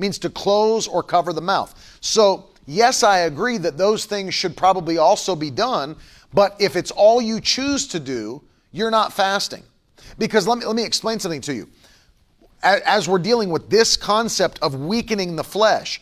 [0.00, 1.74] Means to close or cover the mouth.
[2.00, 5.94] So, yes, I agree that those things should probably also be done,
[6.34, 8.42] but if it's all you choose to do,
[8.72, 9.62] you're not fasting.
[10.18, 11.68] Because let me, let me explain something to you
[12.62, 16.00] as we're dealing with this concept of weakening the flesh,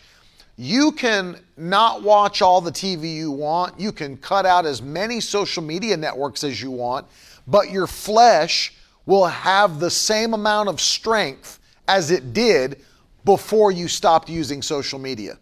[0.57, 3.79] you can not watch all the TV you want.
[3.79, 7.07] You can cut out as many social media networks as you want,
[7.47, 8.75] but your flesh
[9.07, 12.81] will have the same amount of strength as it did
[13.25, 15.39] before you stopped using social media.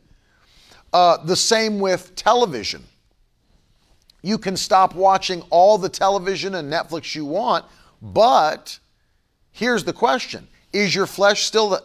[0.92, 2.82] Uh, the same with television.
[4.22, 7.64] You can stop watching all the television and Netflix you want,
[8.00, 8.78] but
[9.52, 11.78] here's the question is your flesh still uh,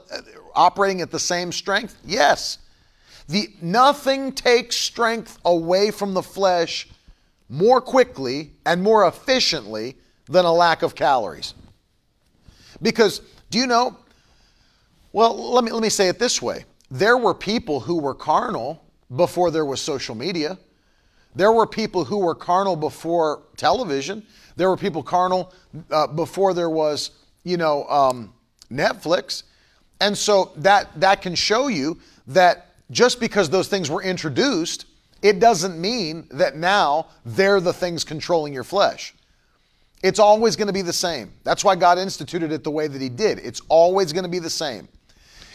[0.55, 1.97] operating at the same strength?
[2.05, 2.57] Yes.
[3.27, 6.89] The, nothing takes strength away from the flesh
[7.47, 9.95] more quickly and more efficiently
[10.27, 11.53] than a lack of calories.
[12.81, 13.97] Because, do you know?
[15.13, 18.83] Well, let me, let me say it this way there were people who were carnal
[19.15, 20.57] before there was social media.
[21.35, 24.25] There were people who were carnal before television.
[24.57, 25.53] There were people carnal
[25.89, 27.11] uh, before there was,
[27.43, 28.33] you know, um,
[28.69, 29.43] Netflix.
[30.01, 34.85] And so that, that can show you that just because those things were introduced,
[35.21, 39.13] it doesn't mean that now they're the things controlling your flesh.
[40.03, 41.31] It's always going to be the same.
[41.43, 43.39] That's why God instituted it the way that He did.
[43.39, 44.87] It's always going to be the same.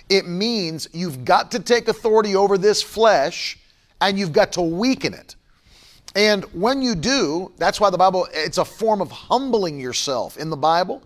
[0.08, 3.58] It means you've got to take authority over this flesh
[4.00, 5.34] and you've got to weaken it.
[6.14, 10.48] And when you do, that's why the Bible, it's a form of humbling yourself in
[10.48, 11.02] the Bible.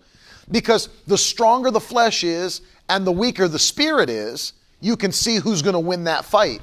[0.51, 5.37] Because the stronger the flesh is and the weaker the spirit is, you can see
[5.37, 6.61] who's going to win that fight.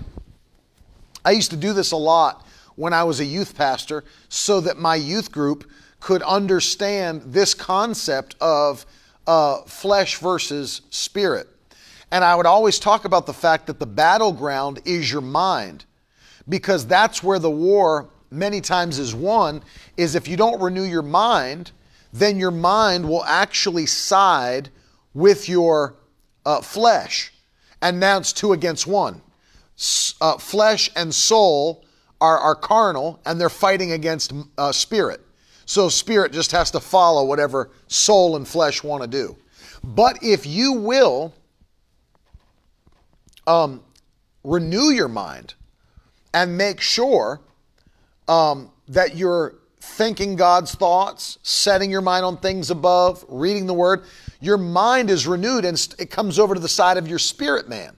[1.25, 4.77] I used to do this a lot when I was a youth pastor so that
[4.77, 5.69] my youth group
[5.99, 8.85] could understand this concept of
[9.25, 11.47] uh, flesh versus spirit.
[12.11, 15.85] And I would always talk about the fact that the battleground is your mind
[16.47, 19.61] because that's where the war many times is won
[19.97, 21.71] is if you don't renew your mind
[22.13, 24.69] then your mind will actually side
[25.13, 25.95] with your
[26.45, 27.33] uh, flesh.
[27.81, 29.21] And now it's two against one.
[30.21, 31.85] Uh, flesh and soul
[32.19, 35.21] are, are carnal and they're fighting against uh, spirit.
[35.65, 39.35] So spirit just has to follow whatever soul and flesh want to do.
[39.83, 41.33] But if you will
[43.47, 43.83] um,
[44.43, 45.55] renew your mind
[46.33, 47.41] and make sure
[48.27, 54.03] um, that you're thinking God's thoughts, setting your mind on things above, reading the word,
[54.41, 57.95] your mind is renewed and it comes over to the side of your spirit man.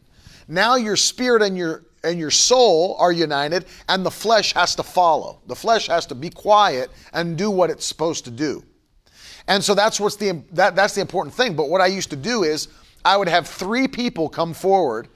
[0.47, 4.83] Now your spirit and your and your soul are united and the flesh has to
[4.83, 5.41] follow.
[5.47, 8.63] The flesh has to be quiet and do what it's supposed to do.
[9.47, 11.55] And so that's what's the that, that's the important thing.
[11.55, 12.69] But what I used to do is
[13.03, 15.09] I would have three people come forward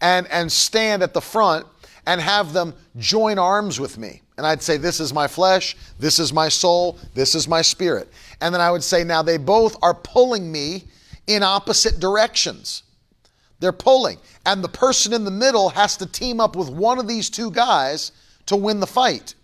[0.00, 1.66] and and stand at the front
[2.06, 4.22] and have them join arms with me.
[4.36, 8.08] And I'd say, This is my flesh, this is my soul, this is my spirit.
[8.40, 10.84] And then I would say, Now they both are pulling me
[11.26, 12.82] in opposite directions.
[13.60, 14.18] They're pulling.
[14.46, 17.50] And the person in the middle has to team up with one of these two
[17.50, 18.12] guys
[18.46, 19.34] to win the fight.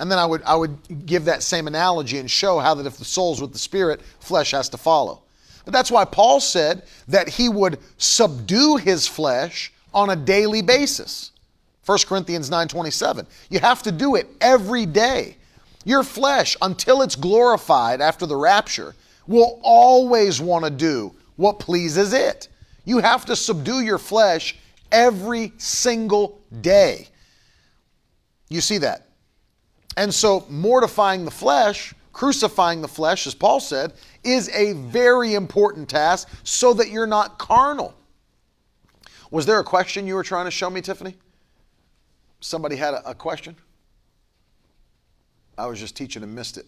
[0.00, 2.96] And then I would, I would give that same analogy and show how that if
[2.96, 5.22] the soul's with the spirit, flesh has to follow.
[5.66, 11.32] But that's why Paul said that he would subdue his flesh on a daily basis.
[11.84, 13.26] 1 Corinthians 9:27.
[13.48, 15.36] You have to do it every day.
[15.84, 18.94] Your flesh until it's glorified after the rapture
[19.26, 22.48] will always want to do what pleases it.
[22.84, 24.56] You have to subdue your flesh
[24.92, 27.08] every single day.
[28.48, 29.06] You see that?
[29.96, 33.92] And so mortifying the flesh, crucifying the flesh as Paul said,
[34.24, 37.94] is a very important task so that you're not carnal.
[39.30, 41.14] Was there a question you were trying to show me, Tiffany?
[42.40, 43.54] Somebody had a, a question?
[45.56, 46.66] I was just teaching and missed it.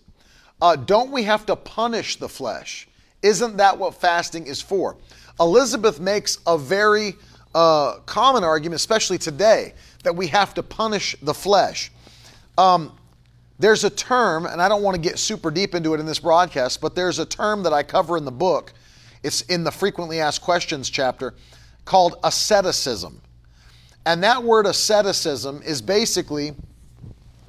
[0.61, 2.87] Uh, don't we have to punish the flesh
[3.23, 4.97] Isn't that what fasting is for?
[5.41, 7.15] Elizabeth makes a very
[7.55, 11.91] uh, common argument, especially today, that we have to punish the flesh.
[12.59, 12.93] Um,
[13.59, 16.19] there's a term, and I don't want to get super deep into it in this
[16.19, 18.73] broadcast, but there's a term that I cover in the book.
[19.23, 21.35] It's in the frequently asked questions chapter
[21.85, 23.21] called asceticism.
[24.05, 26.53] And that word asceticism is basically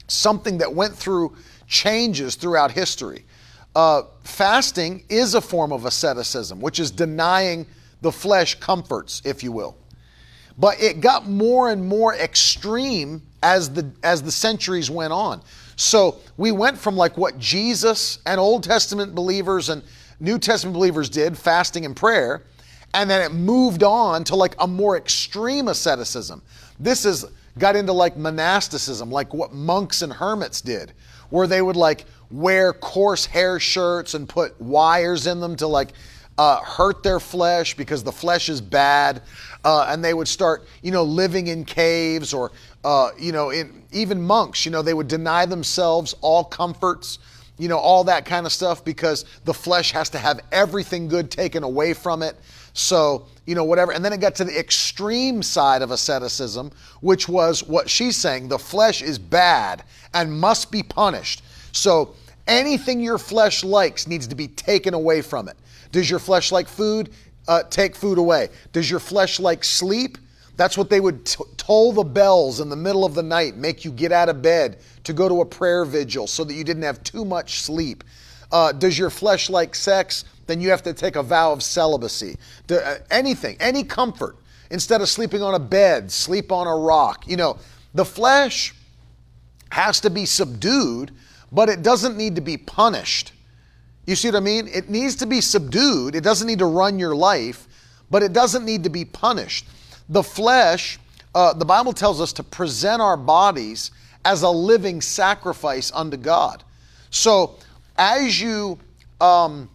[0.07, 1.35] something that went through
[1.67, 3.25] changes throughout history.
[3.75, 7.65] Uh, fasting is a form of asceticism, which is denying
[8.01, 9.75] the flesh comforts, if you will.
[10.57, 15.41] But it got more and more extreme as the as the centuries went on.
[15.75, 19.81] So we went from like what Jesus and Old Testament believers and
[20.19, 22.43] New Testament believers did, fasting and prayer,
[22.93, 26.41] and then it moved on to like a more extreme asceticism.
[26.79, 27.25] This is
[27.59, 30.93] got into like monasticism, like what monks and hermits did,
[31.29, 35.93] where they would like wear coarse hair shirts and put wires in them to like
[36.37, 39.21] uh, hurt their flesh because the flesh is bad,
[39.63, 42.51] uh, and they would start, you know, living in caves or,
[42.83, 47.19] uh, you know, in, even monks, you know, they would deny themselves all comforts,
[47.59, 51.29] you know, all that kind of stuff because the flesh has to have everything good
[51.29, 52.35] taken away from it.
[52.73, 53.91] So, you know, whatever.
[53.91, 56.71] And then it got to the extreme side of asceticism,
[57.01, 61.43] which was what she's saying the flesh is bad and must be punished.
[61.71, 62.15] So,
[62.47, 65.57] anything your flesh likes needs to be taken away from it.
[65.91, 67.11] Does your flesh like food?
[67.47, 68.49] Uh, take food away.
[68.71, 70.17] Does your flesh like sleep?
[70.55, 73.83] That's what they would t- toll the bells in the middle of the night, make
[73.83, 76.83] you get out of bed to go to a prayer vigil so that you didn't
[76.83, 78.03] have too much sleep.
[78.51, 80.25] Uh, does your flesh like sex?
[80.45, 82.37] Then you have to take a vow of celibacy.
[82.67, 84.37] Do, uh, anything, any comfort.
[84.69, 87.27] Instead of sleeping on a bed, sleep on a rock.
[87.27, 87.57] You know,
[87.93, 88.73] the flesh
[89.71, 91.11] has to be subdued,
[91.51, 93.33] but it doesn't need to be punished.
[94.05, 94.67] You see what I mean?
[94.67, 96.15] It needs to be subdued.
[96.15, 97.67] It doesn't need to run your life,
[98.09, 99.65] but it doesn't need to be punished.
[100.09, 100.99] The flesh,
[101.33, 103.91] uh, the Bible tells us to present our bodies
[104.25, 106.63] as a living sacrifice unto God.
[107.09, 107.55] So
[107.97, 108.79] as you
[109.21, 109.69] um,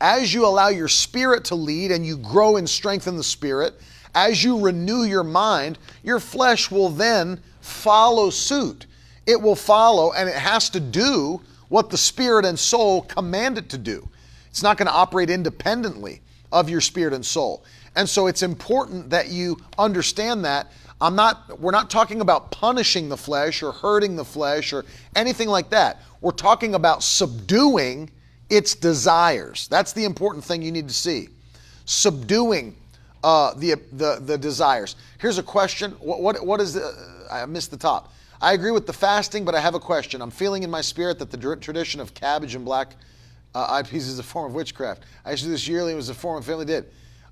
[0.00, 3.74] as you allow your spirit to lead and you grow and strengthen the spirit,
[4.14, 8.86] as you renew your mind, your flesh will then follow suit.
[9.26, 13.68] It will follow and it has to do what the spirit and soul command it
[13.70, 14.08] to do.
[14.48, 17.64] It's not going to operate independently of your spirit and soul.
[17.94, 20.72] And so it's important that you understand that.
[21.00, 24.84] I'm not we're not talking about punishing the flesh or hurting the flesh or
[25.14, 26.02] anything like that.
[26.20, 28.10] We're talking about subduing
[28.50, 29.68] its desires.
[29.68, 31.28] That's the important thing you need to see.
[31.84, 32.76] Subduing
[33.22, 34.96] uh, the, the, the desires.
[35.18, 35.92] Here's a question.
[35.92, 38.12] What, what, what is the, I missed the top.
[38.40, 40.22] I agree with the fasting, but I have a question.
[40.22, 42.94] I'm feeling in my spirit that the tradition of cabbage and black
[43.54, 45.02] uh, eyed peas is a form of witchcraft.
[45.24, 45.92] I used to do this yearly.
[45.92, 46.86] It was a form of family did.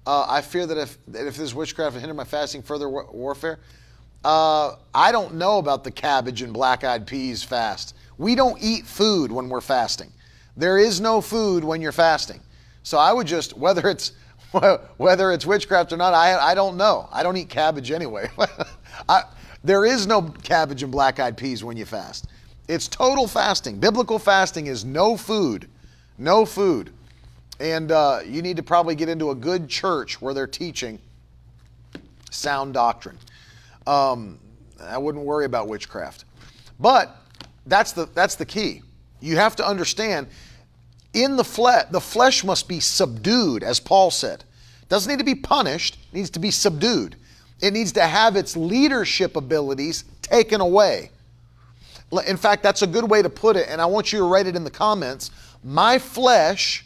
[0.07, 3.09] Uh, I fear that if, that if this witchcraft will hinder my fasting further war-
[3.13, 3.61] warfare,
[4.25, 7.95] uh, I don't know about the cabbage and black eyed peas fast.
[8.19, 10.11] We don't eat food when we're fasting.
[10.57, 12.41] There is no food when you're fasting.
[12.83, 14.13] So I would just, whether it's
[14.97, 17.09] whether it's witchcraft or not, I, I don't know.
[17.13, 18.31] I don't eat cabbage anyway.
[19.09, 19.25] I,
[19.65, 22.29] there is no cabbage and black eyed peas when you fast.
[22.69, 23.79] It's total fasting.
[23.79, 25.69] Biblical fasting is no food,
[26.19, 26.93] no food.
[27.61, 30.99] And uh, you need to probably get into a good church where they're teaching
[32.31, 33.19] sound doctrine.
[33.87, 34.39] Um,
[34.81, 36.25] I wouldn't worry about witchcraft.
[36.79, 37.17] But
[37.67, 38.83] that's the, that's the key.
[39.21, 40.27] You have to understand
[41.17, 44.45] in the flesh, the flesh must be subdued, as Paul said.
[44.91, 47.17] Doesn't need to be punished, it needs to be subdued.
[47.61, 51.11] It needs to have its leadership abilities taken away.
[52.27, 54.47] In fact, that's a good way to put it, and I want you to write
[54.47, 55.31] it in the comments.
[55.65, 56.85] My flesh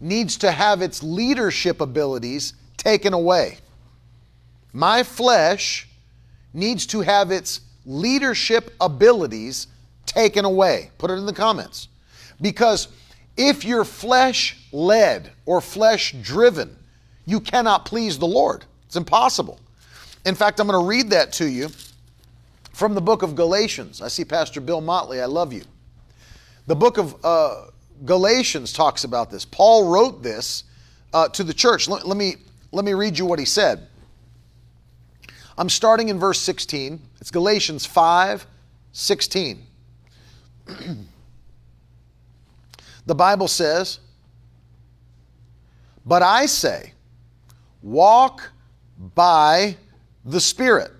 [0.00, 3.58] needs to have its leadership abilities taken away.
[4.72, 5.88] My flesh
[6.54, 9.66] needs to have its leadership abilities
[10.06, 10.90] taken away.
[10.98, 11.88] Put it in the comments.
[12.40, 12.88] Because
[13.36, 16.76] if you're flesh led or flesh driven,
[17.24, 18.64] you cannot please the Lord.
[18.86, 19.58] It's impossible.
[20.24, 21.68] In fact, I'm going to read that to you
[22.72, 24.02] from the book of Galatians.
[24.02, 25.20] I see Pastor Bill Motley.
[25.20, 25.62] I love you.
[26.66, 27.66] The book of uh,
[28.04, 29.44] Galatians talks about this.
[29.44, 30.64] Paul wrote this
[31.12, 31.88] uh, to the church.
[31.88, 32.36] Let, let, me,
[32.70, 33.88] let me read you what he said.
[35.58, 37.00] I'm starting in verse 16.
[37.20, 38.46] It's Galatians 5
[38.94, 39.66] 16.
[43.06, 44.00] The Bible says,
[46.06, 46.92] But I say,
[47.82, 48.50] walk
[49.14, 49.76] by
[50.24, 50.92] the Spirit,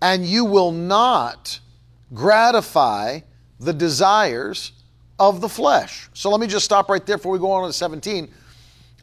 [0.00, 1.60] and you will not
[2.12, 3.20] gratify
[3.60, 4.72] the desires
[5.18, 6.08] of the flesh.
[6.14, 8.28] So let me just stop right there before we go on to 17.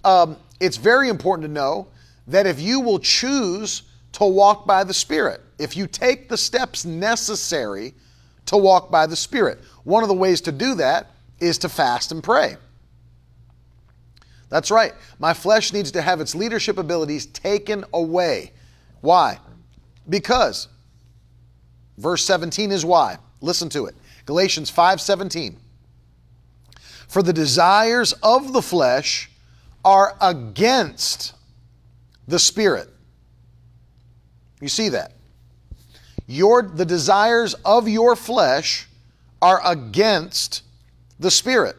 [0.04, 1.88] Um, it's very important to know
[2.28, 6.84] that if you will choose to walk by the Spirit, if you take the steps
[6.84, 7.94] necessary
[8.48, 12.12] to walk by the Spirit, one of the ways to do that is to fast
[12.12, 12.58] and pray.
[14.50, 14.94] That's right.
[15.20, 18.52] My flesh needs to have its leadership abilities taken away.
[19.02, 19.40] Why?
[20.08, 20.68] Because
[21.98, 23.18] verse 17 is why.
[23.42, 23.96] Listen to it.
[24.26, 25.58] Galatians 5:17.
[27.08, 29.30] For the desires of the flesh
[29.86, 31.34] are against
[32.28, 32.90] the spirit.
[34.62, 35.14] You see that?
[36.28, 38.88] Your the desires of your flesh
[39.42, 40.64] are against
[41.20, 41.76] the spirit.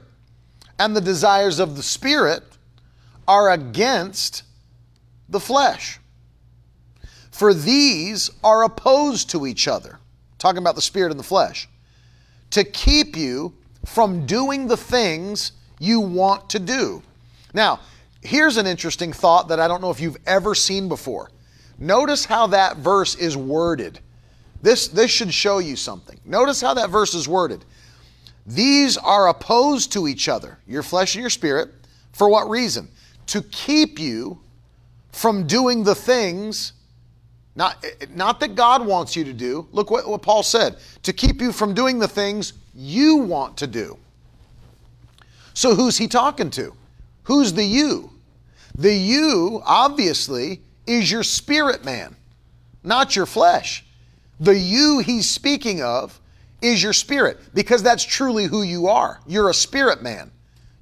[0.79, 2.43] And the desires of the spirit
[3.27, 4.43] are against
[5.29, 5.99] the flesh.
[7.31, 9.99] For these are opposed to each other,
[10.39, 11.69] talking about the spirit and the flesh,
[12.51, 13.55] to keep you
[13.87, 17.03] from doing the things you want to do.
[17.55, 17.81] Now,
[18.21, 21.31] here's an interesting thought that I don't know if you've ever seen before.
[21.79, 24.01] Notice how that verse is worded.
[24.63, 26.21] This, this should show you something.
[26.25, 27.65] Notice how that verse is worded.
[28.47, 31.71] These are opposed to each other, your flesh and your spirit.
[32.13, 32.89] For what reason?
[33.31, 34.41] to keep you
[35.13, 36.73] from doing the things
[37.55, 37.85] not,
[38.15, 39.69] not that God wants you to do.
[39.71, 43.67] Look what, what Paul said to keep you from doing the things you want to
[43.67, 43.99] do.
[45.55, 46.75] So, who's he talking to?
[47.25, 48.11] Who's the you?
[48.77, 52.17] The you, obviously, is your spirit man,
[52.83, 53.85] not your flesh.
[54.39, 56.21] The you he's speaking of
[56.63, 59.21] is your spirit because that's truly who you are.
[59.27, 60.31] You're a spirit man,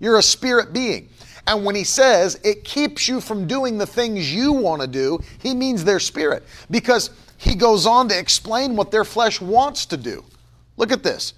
[0.00, 1.08] you're a spirit being.
[1.46, 5.18] And when he says it keeps you from doing the things you want to do,
[5.38, 6.44] he means their spirit.
[6.70, 10.24] Because he goes on to explain what their flesh wants to do.
[10.76, 11.34] Look at this.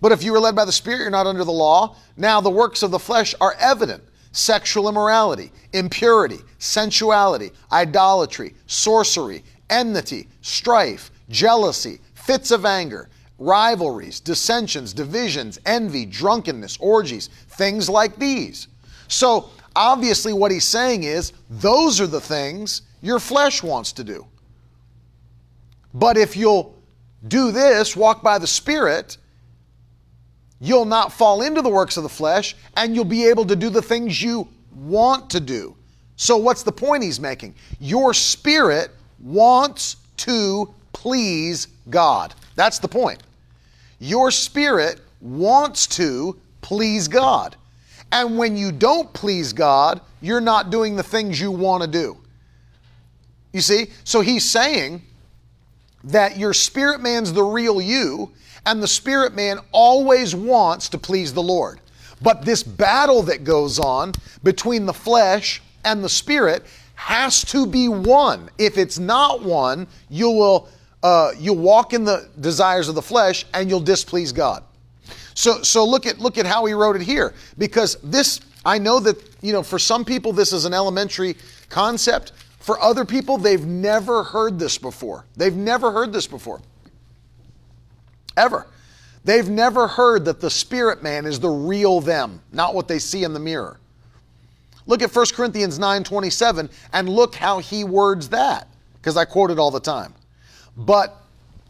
[0.00, 1.94] But if you are led by the Spirit, you're not under the law.
[2.16, 4.02] Now the works of the flesh are evident
[4.32, 13.10] sexual immorality, impurity, sensuality, idolatry, sorcery, enmity, strife, jealousy, fits of anger,
[13.44, 18.68] rivalries, dissensions, divisions, envy, drunkenness, orgies, things like these
[19.12, 24.26] so obviously, what he's saying is those are the things your flesh wants to do.
[25.92, 26.74] But if you'll
[27.28, 29.18] do this, walk by the Spirit,
[30.60, 33.68] you'll not fall into the works of the flesh and you'll be able to do
[33.68, 35.76] the things you want to do.
[36.16, 37.54] So, what's the point he's making?
[37.80, 42.34] Your spirit wants to please God.
[42.54, 43.22] That's the point.
[44.02, 47.54] Your spirit wants to please God.
[48.10, 52.16] And when you don't please God, you're not doing the things you want to do.
[53.52, 53.92] You see?
[54.02, 55.02] So he's saying
[56.02, 58.32] that your spirit man's the real you,
[58.66, 61.78] and the spirit man always wants to please the Lord.
[62.20, 66.64] But this battle that goes on between the flesh and the spirit
[66.96, 68.50] has to be won.
[68.58, 70.68] If it's not won, you will
[71.02, 74.62] uh, you'll walk in the desires of the flesh and you'll displease God.
[75.34, 79.00] So, so look at look at how he wrote it here, because this I know
[79.00, 81.36] that you know for some people this is an elementary
[81.68, 82.32] concept.
[82.60, 85.26] For other people, they've never heard this before.
[85.36, 86.60] They've never heard this before.
[88.36, 88.68] Ever.
[89.24, 93.24] They've never heard that the spirit man is the real them, not what they see
[93.24, 93.80] in the mirror.
[94.86, 99.58] Look at 1 Corinthians 9:27 and look how he words that because I quote it
[99.58, 100.14] all the time.
[100.76, 101.16] But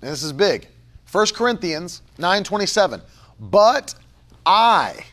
[0.00, 0.68] this is big.
[1.10, 3.02] 1 Corinthians 9:27
[3.42, 3.94] but
[4.46, 5.04] I.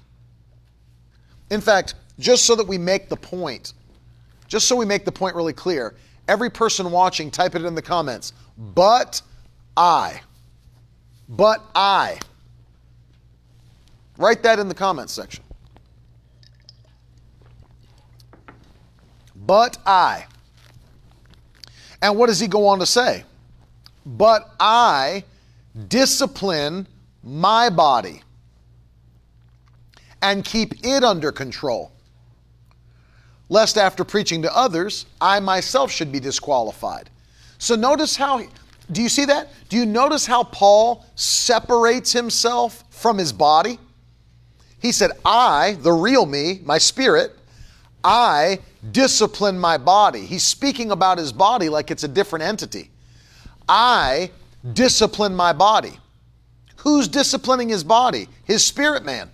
[1.49, 3.73] In fact, just so that we make the point,
[4.47, 5.95] just so we make the point really clear,
[6.27, 8.33] every person watching, type it in the comments.
[8.57, 9.21] But
[9.75, 10.21] I.
[11.27, 12.19] But I.
[14.17, 15.43] Write that in the comments section.
[19.35, 20.25] But I.
[22.01, 23.23] And what does he go on to say?
[24.05, 25.23] But I
[25.87, 26.87] discipline
[27.23, 28.23] my body
[30.21, 31.91] and keep it under control,
[33.47, 37.09] lest after preaching to others, I myself should be disqualified.
[37.57, 38.41] So notice how,
[38.91, 39.49] do you see that?
[39.69, 43.79] Do you notice how Paul separates himself from his body?
[44.81, 47.35] He said, I, the real me, my spirit,
[48.03, 48.59] I
[48.91, 50.25] discipline my body.
[50.25, 52.91] He's speaking about his body like it's a different entity.
[53.69, 54.31] I
[54.73, 55.97] discipline my body.
[56.77, 58.27] Who's disciplining his body?
[58.43, 59.29] His spirit man.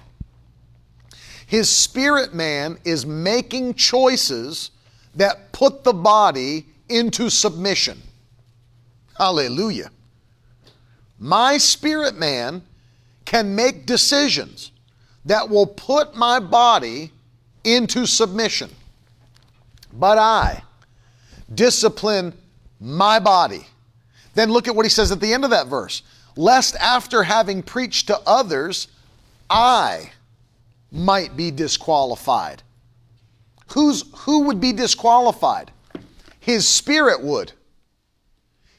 [1.48, 4.72] His spirit man is making choices
[5.16, 8.02] that put the body into submission.
[9.18, 9.90] Hallelujah.
[11.18, 12.62] My spirit man
[13.24, 14.72] can make decisions
[15.24, 17.12] that will put my body
[17.64, 18.70] into submission.
[19.94, 20.64] But I
[21.54, 22.34] discipline
[22.82, 23.66] my body.
[24.36, 26.04] Then look at what he says at the end of that verse.
[26.38, 28.90] Lest after having preached to others,
[29.50, 30.12] I
[30.92, 32.62] might be disqualified.
[33.70, 35.72] Who's, who would be disqualified?
[36.40, 37.54] His spirit would.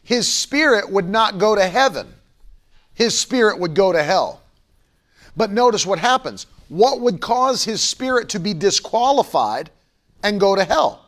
[0.02, 2.14] His spirit would not go to heaven,
[2.94, 4.40] his spirit would go to hell.
[5.36, 6.46] But notice what happens.
[6.68, 9.70] What would cause his spirit to be disqualified
[10.22, 11.07] and go to hell?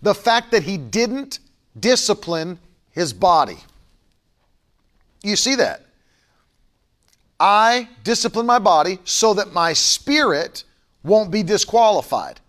[0.00, 1.40] The fact that he didn't
[1.78, 2.58] discipline
[2.92, 3.58] his body.
[5.24, 5.80] You see that?
[7.40, 10.64] I discipline my body so that my spirit
[11.02, 12.40] won't be disqualified.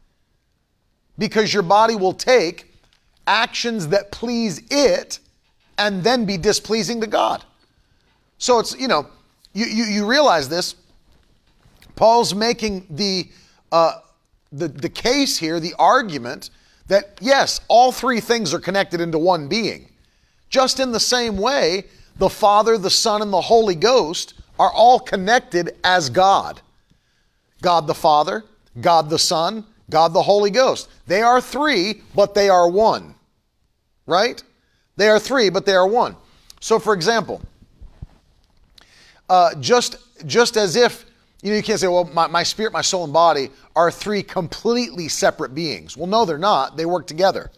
[1.18, 2.72] Because your body will take
[3.26, 5.20] actions that please it
[5.78, 7.44] and then be displeasing to God.
[8.38, 9.08] So it's, you know,
[9.54, 10.76] you, you, you realize this.
[11.96, 13.30] Paul's making the,
[13.72, 14.00] uh,
[14.52, 16.50] the, the case here, the argument
[16.88, 19.90] that yes, all three things are connected into one being.
[20.50, 21.86] Just in the same way,
[22.18, 26.62] the Father, the Son, and the Holy Ghost are all connected as God.
[27.62, 28.44] God the Father,
[28.80, 30.90] God the Son, God the Holy Ghost.
[31.08, 33.16] They are three, but they are one.
[34.06, 34.42] Right?
[34.98, 36.16] They are three, but they are one.
[36.60, 37.42] So, for example,
[39.30, 41.06] uh, just just as if
[41.42, 44.24] you know you can't say, well, my, my spirit, my soul, and body are three
[44.24, 45.98] completely separate beings.
[45.98, 46.78] Well, no, they're not.
[46.78, 47.52] They work together.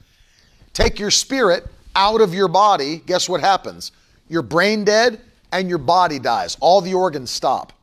[0.74, 3.02] Take your spirit out of your body.
[3.06, 3.92] Guess what happens?
[4.28, 5.22] Your brain dead
[5.52, 6.58] and your body dies.
[6.60, 7.74] All the organs stop.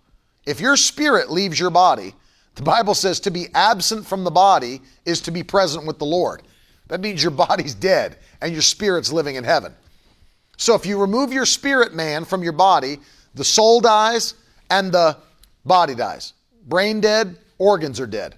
[0.47, 2.15] If your spirit leaves your body,
[2.55, 6.05] the Bible says to be absent from the body is to be present with the
[6.05, 6.43] Lord.
[6.89, 9.73] That means your body's dead and your spirit's living in heaven.
[10.57, 12.99] So if you remove your spirit man from your body,
[13.35, 14.35] the soul dies
[14.71, 15.17] and the
[15.65, 16.35] body dies.
[16.67, 18.37] Brain dead, organs are dead.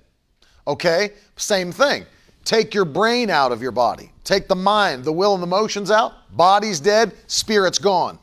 [0.67, 1.11] Okay?
[1.37, 2.07] Same thing.
[2.47, 4.13] Take your brain out of your body.
[4.23, 6.13] Take the mind, the will, and the emotions out.
[6.37, 8.21] Body's dead, spirit's gone.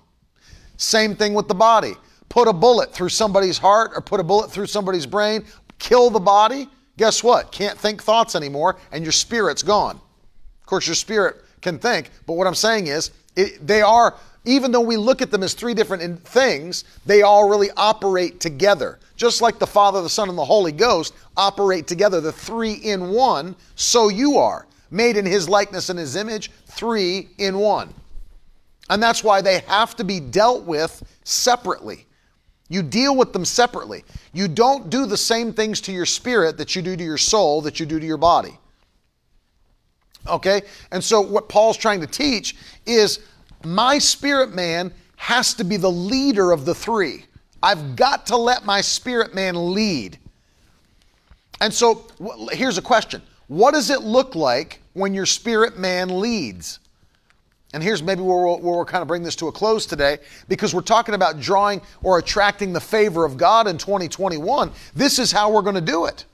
[0.78, 1.94] Same thing with the body.
[2.30, 5.44] Put a bullet through somebody's heart or put a bullet through somebody's brain,
[5.78, 6.70] kill the body.
[6.98, 7.52] Guess what?
[7.52, 9.98] Can't think thoughts anymore, and your spirit's gone.
[10.62, 14.16] Of course, your spirit can think, but what I'm saying is, it, they are,
[14.46, 19.00] even though we look at them as three different things, they all really operate together.
[19.16, 23.10] Just like the Father, the Son, and the Holy Ghost operate together, the three in
[23.10, 24.68] one, so you are.
[24.92, 27.94] Made in His likeness and His image, three in one.
[28.90, 32.06] And that's why they have to be dealt with separately.
[32.68, 34.04] You deal with them separately.
[34.34, 37.62] You don't do the same things to your spirit that you do to your soul,
[37.62, 38.58] that you do to your body.
[40.28, 40.64] Okay?
[40.92, 43.20] And so, what Paul's trying to teach is
[43.66, 47.26] my spirit man has to be the leader of the three.
[47.62, 50.18] I've got to let my spirit man lead.
[51.62, 52.08] And so,
[52.52, 56.80] here's a question What does it look like when your spirit man leads?
[57.74, 60.20] And here's maybe where we'll, where we'll kind of bring this to a close today
[60.48, 64.72] because we're talking about drawing or attracting the favor of God in 2021.
[64.94, 66.26] This is how we're going to do it.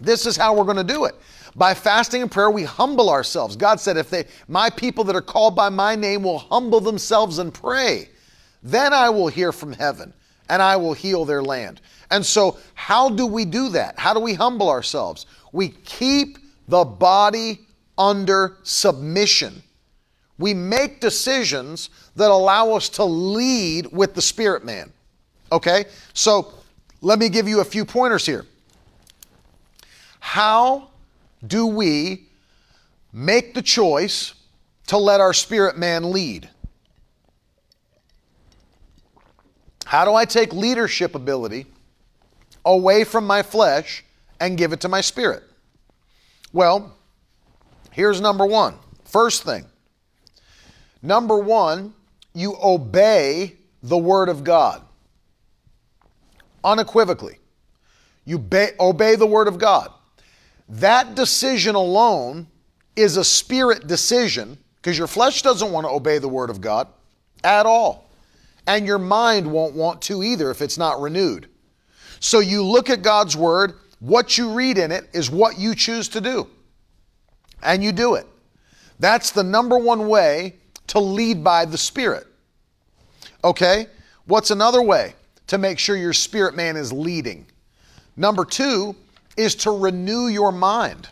[0.00, 1.14] This is how we're going to do it.
[1.58, 3.56] By fasting and prayer, we humble ourselves.
[3.56, 7.38] God said, if they, my people that are called by my name will humble themselves
[7.38, 8.10] and pray,
[8.62, 10.14] then I will hear from heaven
[10.48, 11.80] and I will heal their land.
[12.12, 13.98] And so, how do we do that?
[13.98, 15.26] How do we humble ourselves?
[15.52, 16.38] We keep
[16.68, 17.66] the body
[17.98, 19.62] under submission.
[20.38, 24.92] We make decisions that allow us to lead with the spirit man.
[25.50, 25.86] Okay?
[26.14, 26.52] So,
[27.00, 28.46] let me give you a few pointers here.
[30.20, 30.90] How
[31.46, 32.28] do we
[33.12, 34.34] make the choice
[34.88, 36.48] to let our spirit man lead?
[39.84, 41.66] How do I take leadership ability
[42.64, 44.04] away from my flesh
[44.40, 45.42] and give it to my spirit?
[46.52, 46.96] Well,
[47.90, 48.74] here's number one.
[49.04, 49.64] First thing.
[51.02, 51.94] Number one,
[52.34, 54.82] you obey the word of God
[56.62, 57.38] unequivocally.
[58.24, 58.44] You
[58.78, 59.90] obey the word of God.
[60.68, 62.46] That decision alone
[62.94, 66.88] is a spirit decision because your flesh doesn't want to obey the word of God
[67.42, 68.10] at all.
[68.66, 71.48] And your mind won't want to either if it's not renewed.
[72.20, 76.08] So you look at God's word, what you read in it is what you choose
[76.08, 76.48] to do.
[77.62, 78.26] And you do it.
[78.98, 80.56] That's the number one way
[80.88, 82.26] to lead by the Spirit.
[83.42, 83.86] Okay?
[84.26, 85.14] What's another way
[85.46, 87.46] to make sure your spirit man is leading?
[88.16, 88.94] Number two
[89.38, 91.08] is to renew your mind.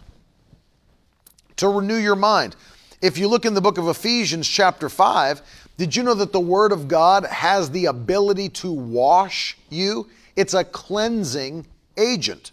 [1.56, 2.56] To renew your mind.
[3.00, 5.40] If you look in the book of Ephesians, chapter 5,
[5.78, 10.08] did you know that the Word of God has the ability to wash you?
[10.34, 11.66] It's a cleansing
[11.96, 12.50] agent.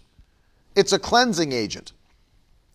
[0.76, 1.92] It's a cleansing agent.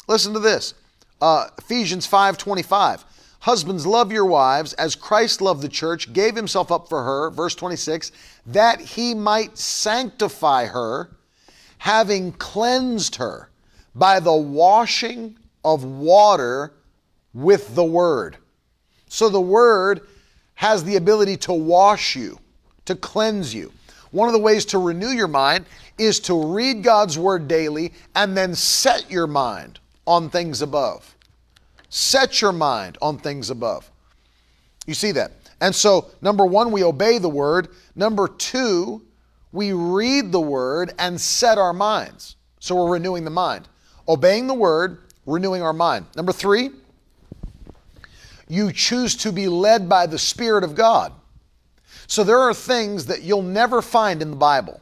[0.08, 0.74] Listen to this.
[1.20, 3.04] Uh, Ephesians 5:25.
[3.40, 7.54] Husbands, love your wives as Christ loved the church, gave himself up for her, verse
[7.54, 8.10] 26,
[8.46, 11.10] that he might sanctify her,
[11.78, 13.50] having cleansed her
[13.94, 16.74] by the washing of water
[17.34, 18.36] with the word.
[19.08, 20.02] So the word
[20.54, 22.38] has the ability to wash you,
[22.84, 23.72] to cleanse you.
[24.10, 25.66] One of the ways to renew your mind
[25.98, 31.14] is to read God's word daily and then set your mind on things above.
[31.90, 33.90] Set your mind on things above.
[34.86, 35.32] You see that?
[35.60, 37.68] And so, number one, we obey the word.
[37.94, 39.02] Number two,
[39.52, 42.36] we read the word and set our minds.
[42.60, 43.68] So we're renewing the mind.
[44.06, 46.06] Obeying the word, renewing our mind.
[46.16, 46.70] Number three,
[48.48, 51.12] you choose to be led by the Spirit of God.
[52.06, 54.80] So there are things that you'll never find in the Bible.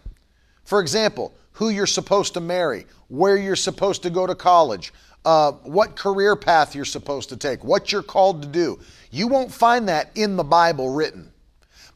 [0.64, 4.92] For example, who you're supposed to marry, where you're supposed to go to college,
[5.24, 8.78] uh, what career path you're supposed to take, what you're called to do.
[9.10, 11.32] You won't find that in the Bible written.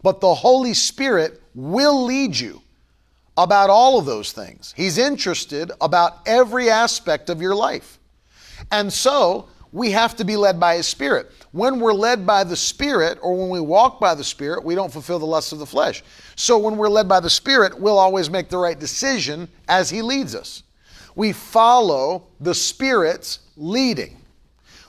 [0.02, 2.62] But the Holy Spirit will lead you
[3.36, 4.74] about all of those things.
[4.76, 7.98] He's interested about every aspect of your life.
[8.70, 11.30] And so we have to be led by His Spirit.
[11.53, 14.92] When we're led by the Spirit or when we walk by the Spirit, we don't
[14.92, 16.03] fulfill the lusts of the flesh.
[16.36, 20.03] So when we're led by the Spirit, we'll always make the right decision as He
[20.03, 20.62] leads us.
[21.14, 24.16] We follow the Spirit's leading.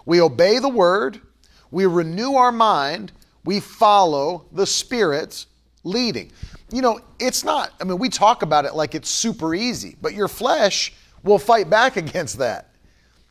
[0.05, 1.21] We obey the Word,
[1.69, 3.11] we renew our mind,
[3.45, 5.47] we follow the Spirit's
[5.83, 6.31] leading.
[6.71, 10.13] You know, it's not, I mean, we talk about it like it's super easy, but
[10.13, 12.69] your flesh will fight back against that.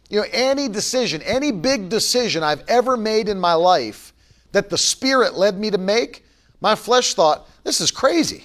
[0.09, 4.13] You know, any decision, any big decision I've ever made in my life
[4.53, 6.25] that the Spirit led me to make,
[6.61, 8.45] my flesh thought, this is crazy.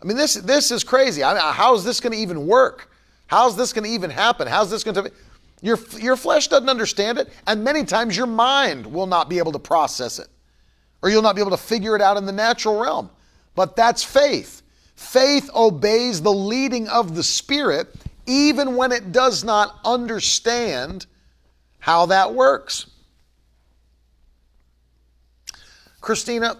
[0.00, 1.24] I mean, this, this is crazy.
[1.24, 2.92] I mean, how is this going to even work?
[3.26, 4.46] How's this going to even happen?
[4.46, 5.10] How's this going to be?
[5.64, 9.52] your, your flesh doesn't understand it, and many times your mind will not be able
[9.52, 10.28] to process it,
[11.00, 13.08] or you'll not be able to figure it out in the natural realm.
[13.54, 14.62] But that's faith.
[14.96, 17.94] Faith obeys the leading of the Spirit
[18.26, 21.06] even when it does not understand
[21.78, 22.86] how that works.
[26.00, 26.56] Christina,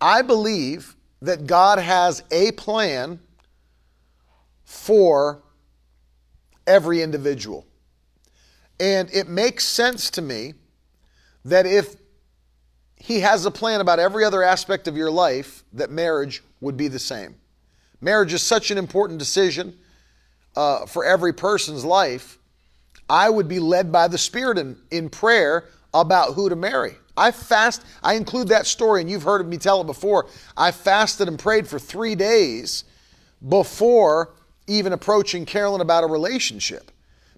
[0.00, 3.18] I believe that God has a plan
[4.64, 5.42] for
[6.66, 7.66] every individual.
[8.80, 10.54] And it makes sense to me
[11.44, 11.96] that if
[13.04, 16.88] He has a plan about every other aspect of your life, that marriage would be
[16.88, 17.34] the same.
[18.00, 19.76] Marriage is such an important decision
[20.56, 22.38] uh, for every person's life,
[23.10, 26.94] I would be led by the Spirit in, in prayer about who to marry.
[27.14, 30.26] I fast, I include that story, and you've heard me tell it before.
[30.56, 32.84] I fasted and prayed for three days
[33.46, 34.32] before
[34.66, 36.90] even approaching Carolyn about a relationship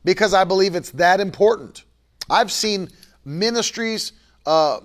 [0.04, 1.82] because I believe it's that important.
[2.30, 2.88] I've seen
[3.24, 4.12] ministries,
[4.46, 4.78] uh,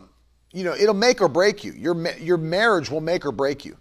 [0.52, 1.72] you know, it'll make or break you.
[1.74, 3.78] Your, your marriage will make or break you.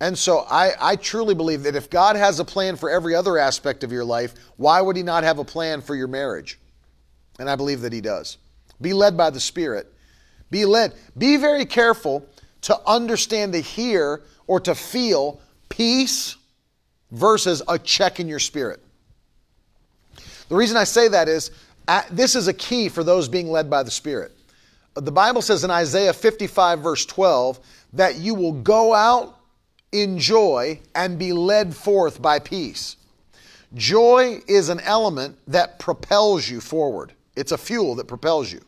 [0.00, 3.36] And so I, I truly believe that if God has a plan for every other
[3.36, 6.58] aspect of your life, why would He not have a plan for your marriage?
[7.38, 8.38] And I believe that He does.
[8.80, 9.92] Be led by the Spirit.
[10.50, 10.94] Be led.
[11.16, 12.26] Be very careful
[12.62, 16.36] to understand, to hear, or to feel peace
[17.10, 18.80] versus a check in your spirit.
[20.48, 21.50] The reason I say that is
[21.86, 24.32] uh, this is a key for those being led by the Spirit.
[25.00, 27.60] The Bible says in Isaiah 55, verse 12,
[27.92, 29.38] that you will go out
[29.92, 32.96] in joy and be led forth by peace.
[33.74, 38.60] Joy is an element that propels you forward, it's a fuel that propels you.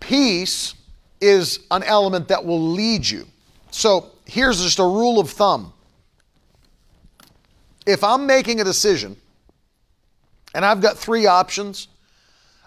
[0.00, 0.74] Peace
[1.20, 3.26] is an element that will lead you.
[3.70, 5.72] So here's just a rule of thumb.
[7.86, 9.16] If I'm making a decision
[10.54, 11.88] and I've got three options,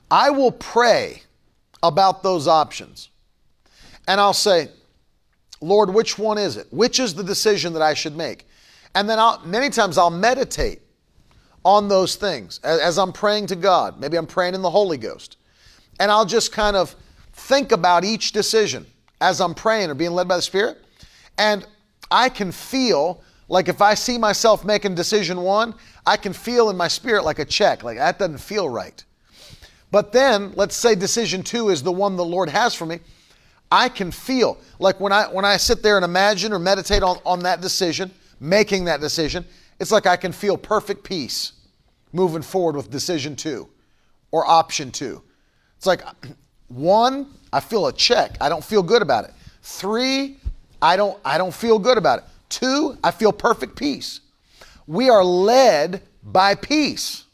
[0.10, 1.22] I will pray
[1.88, 3.09] about those options.
[4.07, 4.69] And I'll say,
[5.59, 6.68] Lord, which one is it?
[6.72, 8.47] Which is the decision that I should make?
[8.95, 10.81] And then I'll, many times I'll meditate
[11.64, 13.99] on those things as, as I'm praying to God.
[13.99, 15.38] Maybe I'm praying in the Holy Ghost.
[15.99, 16.95] And I'll just kind of
[17.34, 18.85] think about each decision
[19.19, 20.77] as I'm praying or being led by the Spirit.
[21.38, 21.65] And
[22.09, 25.73] I can feel like if I see myself making decision one,
[26.05, 29.03] I can feel in my spirit like a check, like that doesn't feel right.
[29.91, 32.99] But then, let's say decision two is the one the Lord has for me.
[33.72, 37.19] I can feel like when I when I sit there and imagine or meditate on,
[37.26, 39.45] on that decision, making that decision,
[39.80, 41.53] it's like I can feel perfect peace
[42.14, 43.68] moving forward with decision two
[44.31, 45.22] or option two.
[45.77, 46.01] It's like
[46.68, 48.38] one, I feel a check.
[48.41, 49.31] I don't feel good about it.
[49.61, 50.38] Three,
[50.81, 52.26] I don't I don't feel good about it.
[52.49, 54.22] Two, I feel perfect peace.
[54.85, 57.26] We are led by peace.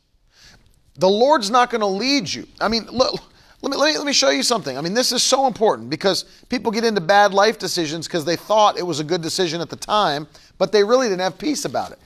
[0.96, 2.48] The Lord's not going to lead you.
[2.62, 3.14] I mean, look,
[3.62, 4.78] let me, let, me, let me show you something.
[4.78, 8.36] I mean, this is so important because people get into bad life decisions because they
[8.36, 11.66] thought it was a good decision at the time, but they really didn't have peace
[11.66, 12.00] about it.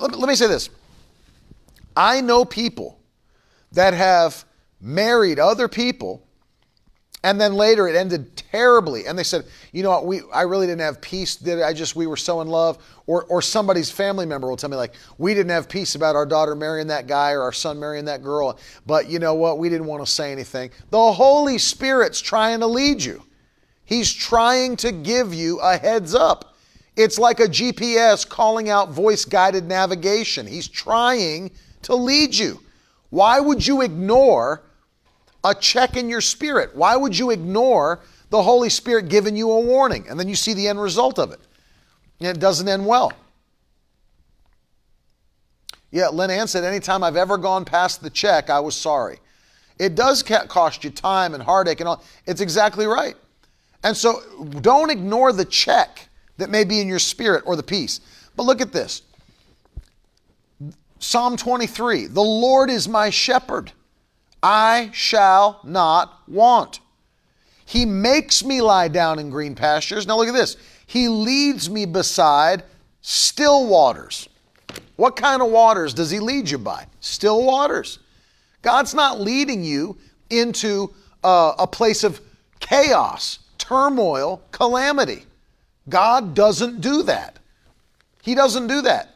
[0.00, 0.70] Let let me say this
[1.96, 2.98] I know people
[3.72, 4.44] that have
[4.80, 6.22] married other people
[7.24, 9.06] and then later it ended terribly.
[9.06, 10.06] And they said you know what?
[10.06, 11.34] We i really didn't have peace.
[11.34, 12.78] Did i just we were so in love.
[13.06, 16.26] Or or somebody's family member will tell me like we didn't have peace about our
[16.26, 18.58] daughter marrying that guy or our son marrying that girl.
[18.86, 19.58] But you know what?
[19.58, 20.70] We didn't want to say anything.
[20.90, 23.22] The holy spirit's trying to lead you.
[23.86, 26.54] He's trying to give you a heads up.
[26.96, 30.46] It's like a gps calling out voice guided navigation.
[30.46, 31.50] He's trying
[31.82, 32.60] to lead you.
[33.10, 34.62] Why would you ignore
[35.44, 36.74] a check in your spirit.
[36.74, 38.00] Why would you ignore
[38.30, 40.06] the Holy Spirit giving you a warning?
[40.08, 41.40] And then you see the end result of it.
[42.20, 43.12] And it doesn't end well.
[45.90, 49.18] Yeah, Lynn Ann said, anytime I've ever gone past the check, I was sorry.
[49.78, 52.02] It does cost you time and heartache and all.
[52.26, 53.14] It's exactly right.
[53.84, 54.22] And so
[54.60, 56.08] don't ignore the check
[56.38, 58.00] that may be in your spirit or the peace.
[58.34, 59.02] But look at this
[60.98, 63.72] Psalm 23 The Lord is my shepherd.
[64.44, 66.80] I shall not want.
[67.64, 70.06] He makes me lie down in green pastures.
[70.06, 70.58] Now look at this.
[70.86, 72.62] He leads me beside
[73.00, 74.28] still waters.
[74.96, 76.86] What kind of waters does he lead you by?
[77.00, 78.00] Still waters.
[78.60, 79.96] God's not leading you
[80.28, 80.92] into
[81.24, 82.20] uh, a place of
[82.60, 85.24] chaos, turmoil, calamity.
[85.88, 87.38] God doesn't do that.
[88.20, 89.14] He doesn't do that.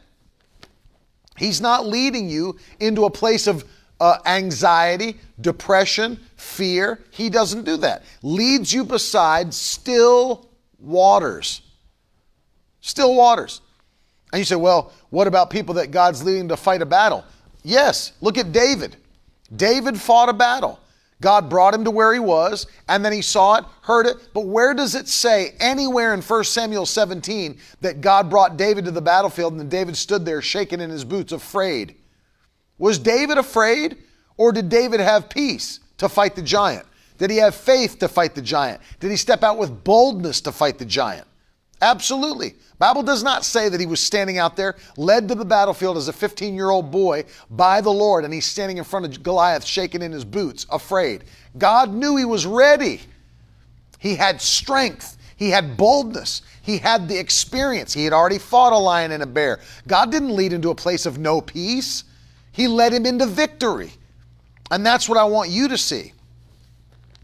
[1.37, 3.63] He's not leading you into a place of
[3.99, 6.99] uh, anxiety, depression, fear.
[7.11, 8.03] He doesn't do that.
[8.21, 10.49] Leads you beside still
[10.79, 11.61] waters.
[12.81, 13.61] Still waters.
[14.31, 17.25] And you say, well, what about people that God's leading to fight a battle?
[17.63, 18.95] Yes, look at David.
[19.55, 20.79] David fought a battle.
[21.21, 24.15] God brought him to where he was, and then he saw it, heard it.
[24.33, 28.91] But where does it say anywhere in 1 Samuel 17 that God brought David to
[28.91, 31.95] the battlefield and then David stood there shaking in his boots, afraid?
[32.79, 33.97] Was David afraid
[34.37, 36.85] or did David have peace to fight the giant?
[37.17, 38.81] Did he have faith to fight the giant?
[39.01, 41.27] Did he step out with boldness to fight the giant?
[41.81, 42.55] Absolutely.
[42.77, 46.07] Bible does not say that he was standing out there led to the battlefield as
[46.07, 50.13] a 15-year-old boy by the Lord and he's standing in front of Goliath shaking in
[50.13, 51.25] his boots afraid.
[51.57, 53.01] God knew he was ready.
[53.97, 55.17] He had strength.
[55.35, 56.41] He had boldness.
[56.61, 57.93] He had the experience.
[57.93, 59.59] He had already fought a lion and a bear.
[59.87, 62.05] God didn't lead him to a place of no peace.
[62.59, 63.93] He led him into victory.
[64.69, 66.11] And that's what I want you to see.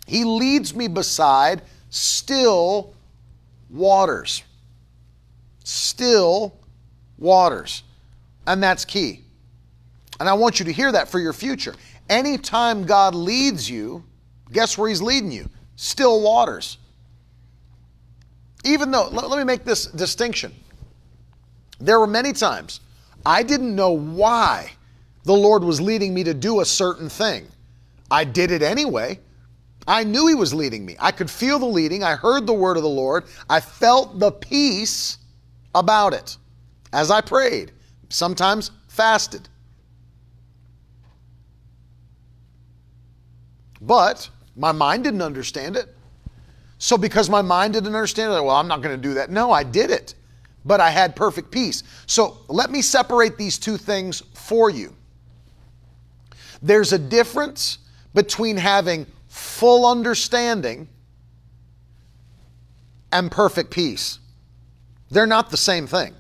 [0.08, 2.94] He leads me beside still
[3.70, 4.44] waters.
[5.66, 6.58] Still
[7.18, 7.84] waters.
[8.48, 9.26] And that's key.
[10.22, 11.76] And I want you to hear that for your future.
[12.10, 14.06] Anytime God leads you,
[14.54, 15.50] guess where He's leading you?
[15.76, 16.78] Still waters.
[18.64, 20.56] Even though, let, let me make this distinction.
[21.78, 22.80] There were many times
[23.26, 24.72] I didn't know why
[25.26, 27.48] the Lord was leading me to do a certain thing.
[28.10, 29.20] I did it anyway.
[29.88, 30.96] I knew He was leading me.
[31.00, 32.04] I could feel the leading.
[32.04, 33.26] I heard the word of the Lord.
[33.50, 35.18] I felt the peace
[35.74, 36.38] about it
[36.94, 37.72] as I prayed,
[38.10, 39.50] sometimes fasted.
[43.82, 45.94] But my mind didn't understand it.
[46.78, 49.30] So, because my mind didn't understand it, well, I'm not going to do that.
[49.30, 50.16] No, I did it,
[50.66, 51.84] but I had perfect peace.
[52.06, 54.96] So, let me separate these two things for you.
[56.62, 57.80] There's a difference
[58.14, 60.88] between having full understanding
[63.12, 64.20] and perfect peace.
[65.10, 66.14] They're not the same thing.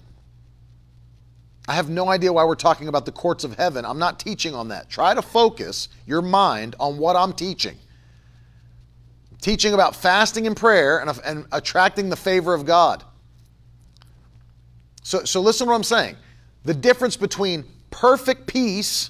[1.67, 3.85] I have no idea why we're talking about the courts of heaven.
[3.85, 4.89] I'm not teaching on that.
[4.89, 7.77] Try to focus your mind on what I'm teaching.
[9.41, 13.03] Teaching about fasting and prayer and, and attracting the favor of God.
[15.01, 16.17] So, so listen to what I'm saying.
[16.63, 19.09] The difference between perfect peace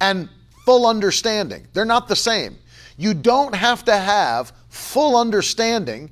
[0.00, 0.28] and
[0.64, 1.66] full understanding.
[1.72, 2.56] They're not the same.
[2.96, 6.10] You don't have to have full understanding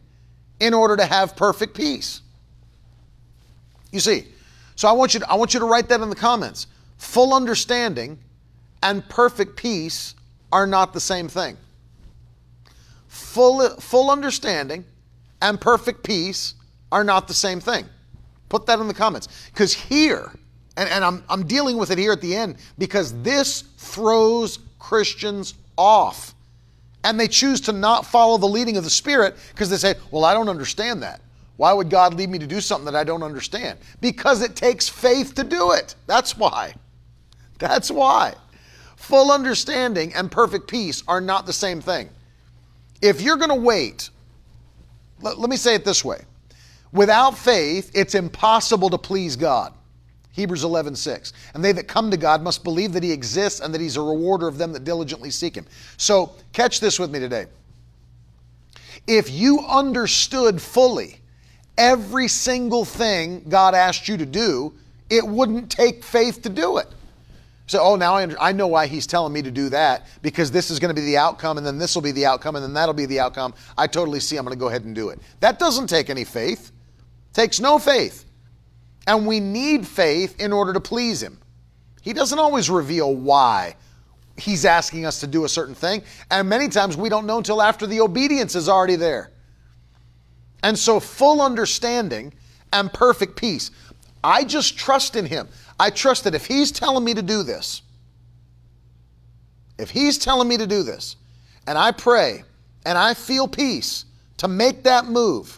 [0.61, 2.23] in order to have perfect peace.
[3.93, 4.27] You see,
[4.77, 6.67] so I want you to, I want you to write that in the comments.
[6.99, 8.19] Full understanding
[8.83, 10.15] and perfect peace
[10.53, 11.57] are not the same thing.
[13.09, 14.85] Full, full understanding
[15.41, 16.55] and perfect peace
[16.91, 17.87] are not the same thing.
[18.49, 19.29] Put that in the comments.
[19.53, 20.33] Because here,
[20.79, 25.55] and, and I'm, I'm dealing with it here at the end because this throws Christians
[25.77, 26.35] off.
[27.05, 30.25] And they choose to not follow the leading of the Spirit because they say, Well,
[30.25, 31.21] I don't understand that.
[31.57, 33.79] Why would God lead me to do something that I don't understand?
[34.01, 35.97] Because it takes faith to do it.
[36.07, 36.75] That's why.
[37.59, 38.35] That's why.
[38.97, 42.11] Full understanding and perfect peace are not the same thing.
[43.03, 44.11] If you're going to wait,
[45.21, 46.21] let, let me say it this way
[46.93, 49.73] without faith, it's impossible to please God.
[50.39, 51.33] Hebrews 11, 6.
[51.55, 54.01] And they that come to God must believe that He exists and that He's a
[54.01, 55.67] rewarder of them that diligently seek Him.
[55.97, 57.47] So, catch this with me today.
[59.09, 61.19] If you understood fully
[61.77, 64.73] every single thing God asked you to do,
[65.11, 66.87] it wouldn't take faith to do it.
[67.67, 70.71] So, oh, now I, I know why He's telling me to do that because this
[70.71, 72.75] is going to be the outcome, and then this will be the outcome, and then
[72.75, 73.55] that'll be the outcome.
[73.77, 75.19] I totally see I'm going to go ahead and do it.
[75.41, 78.25] That doesn't take any faith, it takes no faith.
[79.09, 81.41] And we need faith in order to please Him.
[82.03, 83.75] He doesn't always reveal why
[84.37, 86.03] He's asking us to do a certain thing.
[86.31, 89.33] And many times we don't know until after the obedience is already there.
[90.63, 92.35] And so, full understanding
[92.73, 93.71] and perfect peace.
[94.23, 95.49] I just trust in Him.
[95.81, 97.81] I trust that if He's telling me to do this,
[99.79, 101.17] if He's telling me to do this,
[101.67, 102.45] and I pray
[102.85, 104.05] and I feel peace
[104.37, 105.58] to make that move,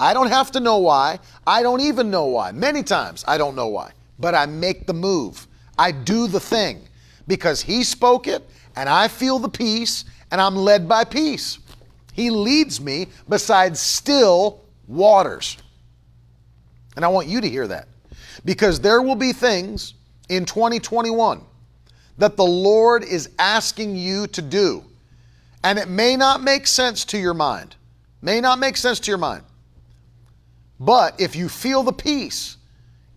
[0.00, 1.18] I don't have to know why.
[1.46, 2.52] I don't even know why.
[2.52, 5.46] Many times I don't know why, but I make the move.
[5.78, 6.88] I do the thing
[7.28, 11.58] because He spoke it and I feel the peace and I'm led by peace.
[12.14, 15.58] He leads me beside still waters.
[16.96, 17.86] And I want you to hear that
[18.46, 19.94] because there will be things
[20.30, 21.42] in 2021
[22.16, 24.82] that the Lord is asking you to do.
[25.62, 27.76] And it may not make sense to your mind.
[28.22, 29.44] May not make sense to your mind.
[30.80, 32.56] But if you feel the peace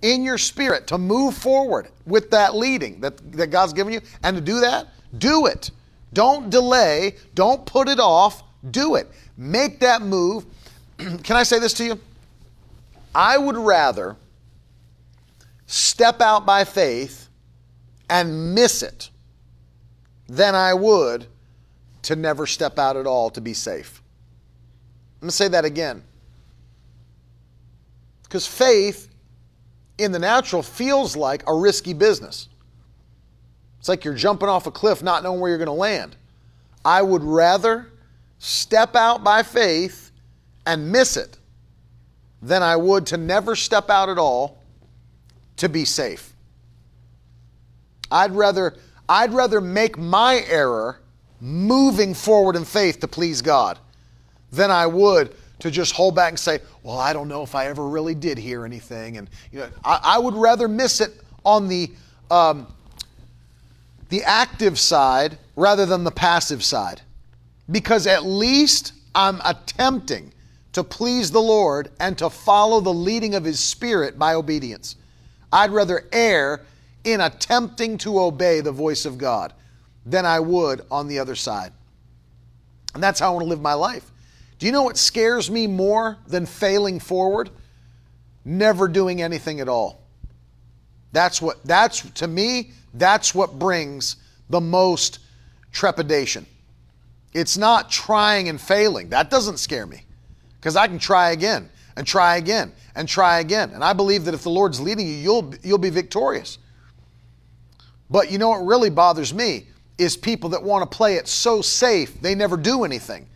[0.01, 4.35] in your spirit to move forward with that leading that, that God's given you and
[4.35, 4.87] to do that,
[5.17, 5.71] do it.
[6.11, 9.07] Don't delay, don't put it off, do it.
[9.37, 10.45] Make that move.
[10.97, 11.99] Can I say this to you?
[13.15, 14.17] I would rather
[15.65, 17.29] step out by faith
[18.09, 19.09] and miss it
[20.27, 21.27] than I would
[22.03, 24.01] to never step out at all to be safe.
[25.15, 26.03] I'm going to say that again.
[28.33, 29.13] Because faith
[29.99, 32.49] in the natural feels like a risky business.
[33.77, 36.15] It's like you're jumping off a cliff not knowing where you're going to land.
[36.83, 37.91] I would rather
[38.39, 40.09] step out by faith
[40.65, 41.37] and miss it
[42.41, 44.63] than I would to never step out at all
[45.57, 46.33] to be safe.
[48.09, 48.73] I'd rather
[49.07, 50.99] I'd rather make my error
[51.39, 53.77] moving forward in faith to please God
[54.51, 57.67] than I would to just hold back and say, well, I don't know if I
[57.67, 59.15] ever really did hear anything.
[59.15, 61.13] And you know, I, I would rather miss it
[61.45, 61.89] on the
[62.29, 62.67] um,
[64.09, 67.01] the active side rather than the passive side,
[67.71, 70.33] because at least I'm attempting
[70.73, 74.97] to please the Lord and to follow the leading of His Spirit by obedience.
[75.53, 76.65] I'd rather err
[77.05, 79.53] in attempting to obey the voice of God
[80.05, 81.71] than I would on the other side.
[82.93, 84.09] And that's how I want to live my life.
[84.63, 87.49] Do you know what scares me more than failing forward?
[88.45, 90.01] Never doing anything at all.
[91.11, 94.15] That's what, that's, to me, that's what brings
[94.49, 95.19] the most
[95.73, 96.45] trepidation.
[97.33, 99.09] It's not trying and failing.
[99.09, 100.05] That doesn't scare me
[100.61, 103.71] because I can try again and try again and try again.
[103.71, 106.57] And I believe that if the Lord's leading you, you'll, you'll be victorious.
[108.09, 109.67] But you know what really bothers me
[109.97, 113.27] is people that want to play it so safe they never do anything.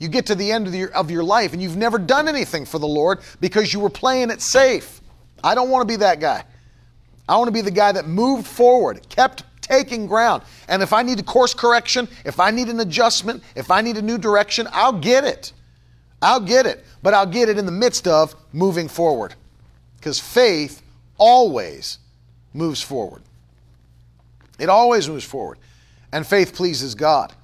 [0.00, 2.64] You get to the end of your, of your life and you've never done anything
[2.64, 5.00] for the Lord because you were playing it safe.
[5.44, 6.42] I don't want to be that guy.
[7.28, 10.42] I want to be the guy that moved forward, kept taking ground.
[10.68, 13.98] And if I need a course correction, if I need an adjustment, if I need
[13.98, 15.52] a new direction, I'll get it.
[16.22, 16.84] I'll get it.
[17.02, 19.34] But I'll get it in the midst of moving forward.
[19.98, 20.82] Because faith
[21.18, 21.98] always
[22.54, 23.22] moves forward.
[24.58, 25.58] It always moves forward.
[26.10, 27.34] And faith pleases God.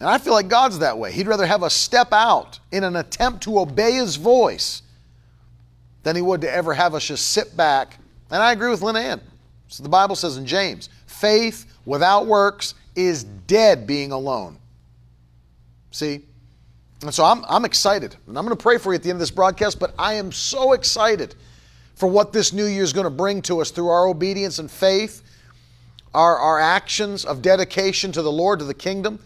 [0.00, 1.10] And I feel like God's that way.
[1.10, 4.82] He'd rather have us step out in an attempt to obey His voice
[6.02, 7.98] than He would to ever have us just sit back.
[8.30, 9.20] And I agree with Lynn.
[9.68, 14.58] So the Bible says in James, faith without works is dead being alone.
[15.90, 16.22] See?
[17.02, 18.16] And so I'm, I'm excited.
[18.26, 20.14] And I'm going to pray for you at the end of this broadcast, but I
[20.14, 21.34] am so excited
[21.94, 24.70] for what this new year is going to bring to us through our obedience and
[24.70, 25.22] faith,
[26.14, 29.18] our, our actions of dedication to the Lord, to the kingdom.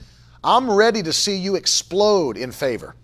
[0.43, 2.95] I'm ready to see you explode in favor.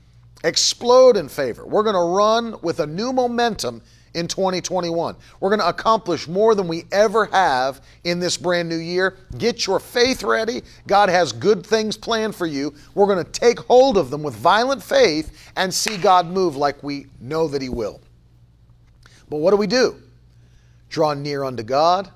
[0.45, 1.67] Explode in favor.
[1.67, 3.83] We're going to run with a new momentum
[4.15, 5.15] in 2021.
[5.41, 9.19] We're going to accomplish more than we ever have in this brand new year.
[9.37, 10.63] Get your faith ready.
[10.87, 12.75] God has good things planned for you.
[12.95, 16.83] We're going to take hold of them with violent faith and see God move like
[16.83, 18.01] we know that He will.
[19.29, 20.01] But what do we do?
[20.89, 22.11] Draw near unto God,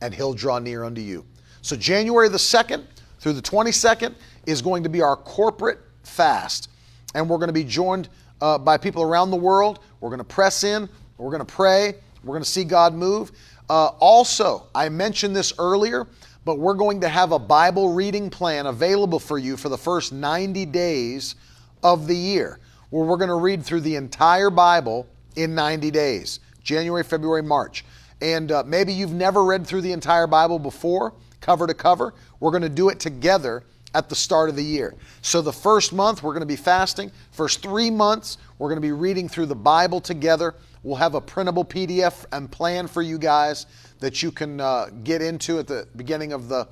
[0.00, 1.24] and He'll draw near unto you.
[1.62, 2.84] So, January the 2nd
[3.22, 4.14] through the 22nd
[4.46, 6.68] is going to be our corporate fast.
[7.14, 8.08] And we're going to be joined
[8.40, 9.78] uh, by people around the world.
[10.00, 10.88] We're going to press in,
[11.18, 11.94] we're going to pray,
[12.24, 13.30] we're going to see God move.
[13.70, 16.08] Uh, also, I mentioned this earlier,
[16.44, 20.12] but we're going to have a Bible reading plan available for you for the first
[20.12, 21.36] 90 days
[21.84, 22.58] of the year,
[22.90, 27.84] where we're going to read through the entire Bible in 90 days January, February, March.
[28.20, 32.14] And uh, maybe you've never read through the entire Bible before, cover to cover.
[32.42, 33.62] We're going to do it together
[33.94, 34.96] at the start of the year.
[35.20, 37.12] So, the first month, we're going to be fasting.
[37.30, 40.56] First three months, we're going to be reading through the Bible together.
[40.82, 43.66] We'll have a printable PDF and plan for you guys
[44.00, 46.66] that you can uh, get into at the beginning of the,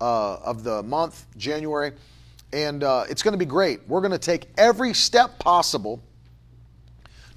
[0.00, 1.92] uh, of the month, January.
[2.54, 3.86] And uh, it's going to be great.
[3.86, 6.00] We're going to take every step possible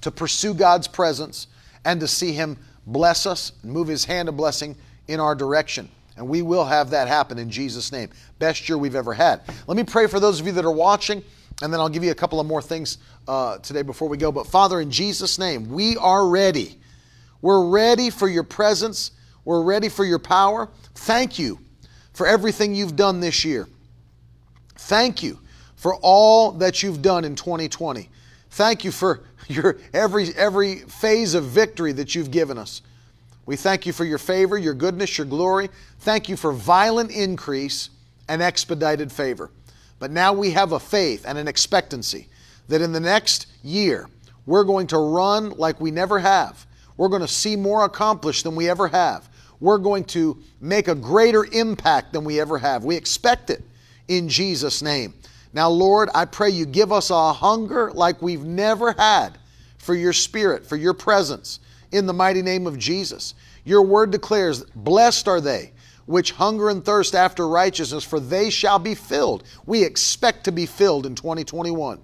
[0.00, 1.48] to pursue God's presence
[1.84, 2.56] and to see Him
[2.86, 4.74] bless us, and move His hand of blessing
[5.06, 5.90] in our direction.
[6.16, 8.10] And we will have that happen in Jesus' name.
[8.38, 9.42] Best year we've ever had.
[9.66, 11.22] Let me pray for those of you that are watching,
[11.62, 14.30] and then I'll give you a couple of more things uh, today before we go.
[14.30, 16.78] But Father, in Jesus' name, we are ready.
[17.42, 19.10] We're ready for your presence.
[19.44, 20.68] We're ready for your power.
[20.94, 21.58] Thank you
[22.12, 23.68] for everything you've done this year.
[24.76, 25.40] Thank you
[25.76, 28.08] for all that you've done in 2020.
[28.50, 32.82] Thank you for your every every phase of victory that you've given us.
[33.46, 35.68] We thank you for your favor, your goodness, your glory.
[36.00, 37.90] Thank you for violent increase
[38.28, 39.50] and expedited favor.
[39.98, 42.28] But now we have a faith and an expectancy
[42.68, 44.08] that in the next year,
[44.46, 46.66] we're going to run like we never have.
[46.96, 49.28] We're going to see more accomplished than we ever have.
[49.60, 52.84] We're going to make a greater impact than we ever have.
[52.84, 53.62] We expect it
[54.08, 55.14] in Jesus' name.
[55.52, 59.38] Now, Lord, I pray you give us a hunger like we've never had
[59.78, 61.60] for your spirit, for your presence
[61.94, 63.34] in the mighty name of Jesus.
[63.64, 65.72] Your word declares, Blessed are they
[66.06, 69.44] which hunger and thirst after righteousness, for they shall be filled.
[69.64, 71.98] We expect to be filled in 2021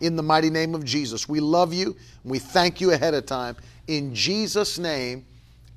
[0.00, 1.28] in the mighty name of Jesus.
[1.28, 3.56] We love you and we thank you ahead of time.
[3.86, 5.24] In Jesus' name,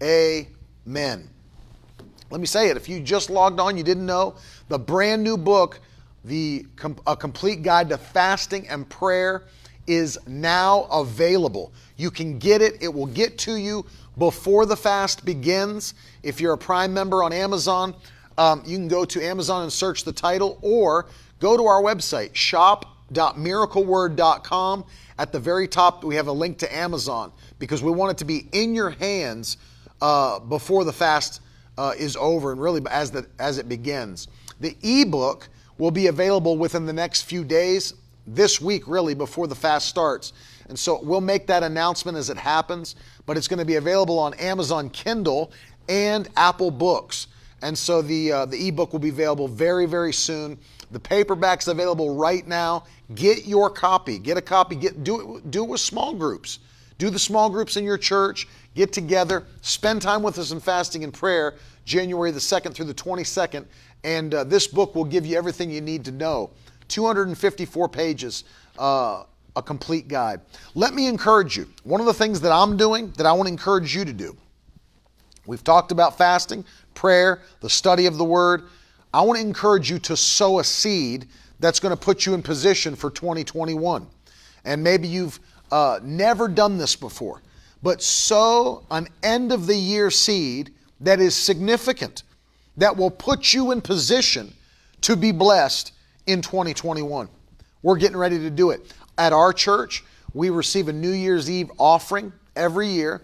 [0.01, 1.29] amen.
[2.29, 2.77] Let me say it.
[2.77, 4.35] If you just logged on, you didn't know,
[4.69, 5.79] the brand new book,
[6.25, 6.65] the
[7.05, 9.43] A Complete Guide to Fasting and Prayer,
[9.85, 11.71] is now available.
[11.97, 13.85] You can get it, it will get to you
[14.17, 15.95] before the fast begins.
[16.23, 17.93] If you're a Prime member on Amazon,
[18.37, 21.07] um, you can go to Amazon and search the title or
[21.39, 24.85] go to our website, shop.miracleword.com.
[25.19, 28.25] At the very top, we have a link to Amazon because we want it to
[28.25, 29.57] be in your hands
[30.01, 31.41] uh, before the fast
[31.77, 34.27] uh, is over and really as, the, as it begins.
[34.59, 37.93] The ebook will be available within the next few days,
[38.25, 40.33] this week, really, before the fast starts.
[40.69, 42.95] And so we'll make that announcement as it happens,
[43.25, 45.51] but it's going to be available on Amazon Kindle
[45.87, 47.27] and Apple Books.
[47.61, 50.59] And so the, uh, the ebook will be available very, very soon.
[50.91, 52.85] The paperback's available right now.
[53.15, 54.19] Get your copy.
[54.19, 54.75] Get a copy.
[54.75, 56.59] Get, do, it, do it with small groups.
[56.97, 58.47] Do the small groups in your church.
[58.75, 59.45] Get together.
[59.61, 63.65] Spend time with us in fasting and prayer January the 2nd through the 22nd.
[64.03, 66.51] And uh, this book will give you everything you need to know.
[66.89, 68.43] 254 pages.
[68.77, 69.23] Uh,
[69.57, 70.41] a complete guide.
[70.75, 71.67] Let me encourage you.
[71.83, 74.37] One of the things that I'm doing that I want to encourage you to do.
[75.45, 76.63] We've talked about fasting,
[76.93, 78.63] prayer, the study of the word.
[79.13, 81.27] I want to encourage you to sow a seed
[81.59, 84.05] that's going to put you in position for 2021.
[84.65, 85.39] And maybe you've
[85.71, 87.41] uh, never done this before,
[87.81, 92.23] but sow an end of the year seed that is significant,
[92.75, 94.53] that will put you in position
[95.01, 95.93] to be blessed
[96.25, 97.29] in 2021.
[97.83, 98.93] We're getting ready to do it.
[99.17, 100.03] At our church,
[100.33, 103.21] we receive a New Year's Eve offering every year,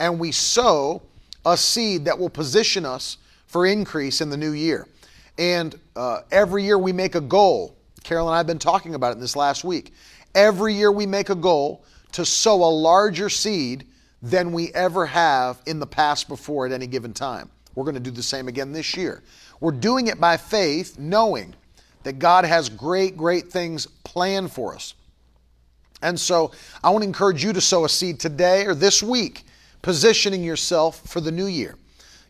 [0.00, 1.02] and we sow
[1.46, 4.86] a seed that will position us for increase in the new year.
[5.38, 7.76] And uh, every year we make a goal.
[8.02, 9.94] Carol and I have been talking about it this last week.
[10.34, 13.86] Every year we make a goal to sow a larger seed
[14.20, 17.50] than we ever have in the past before at any given time.
[17.74, 19.22] We're going to do the same again this year.
[19.60, 21.54] We're doing it by faith, knowing
[22.02, 24.94] that God has great, great things planned for us.
[26.02, 26.52] And so
[26.82, 29.44] I want to encourage you to sow a seed today or this week,
[29.82, 31.76] positioning yourself for the new year.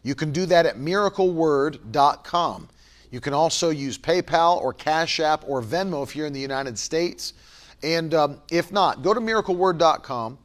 [0.03, 2.69] You can do that at miracleword.com.
[3.11, 6.79] You can also use PayPal or Cash App or Venmo if you're in the United
[6.79, 7.35] States.
[7.83, 10.39] And um, if not, go to miracleword.com,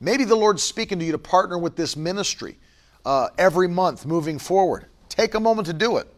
[0.00, 2.56] Maybe the Lord's speaking to you to partner with this ministry
[3.04, 4.86] uh, every month moving forward.
[5.10, 6.08] Take a moment to do it.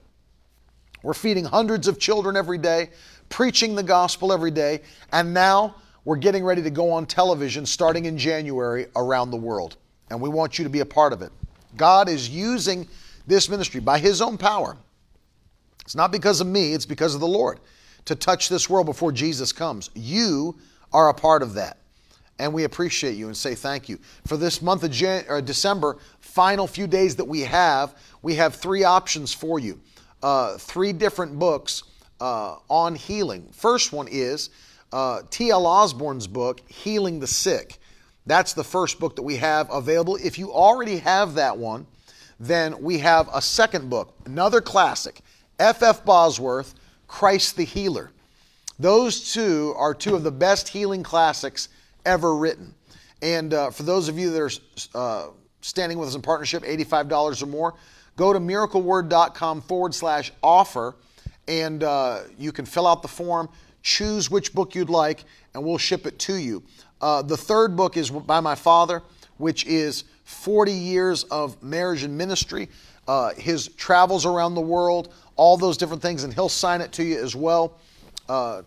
[1.02, 2.90] We're feeding hundreds of children every day,
[3.28, 4.82] preaching the gospel every day,
[5.12, 9.76] and now we're getting ready to go on television starting in January around the world.
[10.10, 11.32] And we want you to be a part of it.
[11.76, 12.88] God is using
[13.26, 14.76] this ministry by His own power.
[15.82, 17.60] It's not because of me, it's because of the Lord
[18.04, 19.90] to touch this world before Jesus comes.
[19.94, 20.56] You
[20.92, 21.78] are a part of that.
[22.38, 23.98] And we appreciate you and say thank you.
[24.26, 28.84] For this month of Jan- December, final few days that we have, we have three
[28.84, 29.80] options for you.
[30.22, 31.84] Uh, three different books
[32.20, 33.48] uh, on healing.
[33.52, 34.50] First one is
[34.92, 35.66] uh, T.L.
[35.66, 37.78] Osborn's book, Healing the Sick.
[38.26, 40.16] That's the first book that we have available.
[40.16, 41.86] If you already have that one,
[42.38, 45.20] then we have a second book, another classic,
[45.58, 46.04] F.F.
[46.04, 46.74] Bosworth,
[47.06, 48.10] Christ the Healer.
[48.78, 51.68] Those two are two of the best healing classics
[52.04, 52.74] ever written.
[53.20, 54.50] And uh, for those of you that are
[54.94, 55.26] uh,
[55.60, 57.74] standing with us in partnership, $85 or more,
[58.16, 60.96] go to miracleword.com forward slash offer
[61.48, 63.48] and uh, you can fill out the form,
[63.82, 66.62] choose which book you'd like, and we'll ship it to you.
[67.00, 69.02] Uh, the third book is by my father,
[69.38, 72.68] which is 40 years of marriage and ministry,
[73.08, 77.02] uh, his travels around the world, all those different things, and he'll sign it to
[77.02, 77.78] you as well
[78.28, 78.62] uh,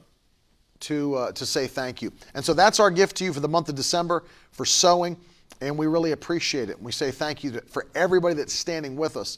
[0.82, 2.12] to, uh, to say thank you.
[2.34, 5.18] And so that's our gift to you for the month of December for sowing,
[5.62, 6.78] and we really appreciate it.
[6.78, 9.38] And We say thank you to, for everybody that's standing with us.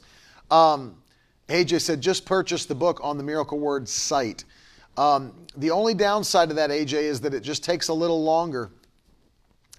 [0.50, 0.96] Um,
[1.48, 4.44] AJ said, just purchase the book on the Miracle Word site.
[4.98, 8.70] Um, the only downside to that, AJ, is that it just takes a little longer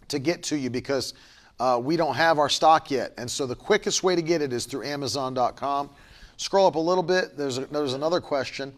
[0.08, 1.14] to get to you because
[1.60, 3.14] uh, we don't have our stock yet.
[3.18, 5.90] And so the quickest way to get it is through Amazon.com.
[6.38, 7.36] Scroll up a little bit.
[7.38, 8.74] There's, a, there's another question.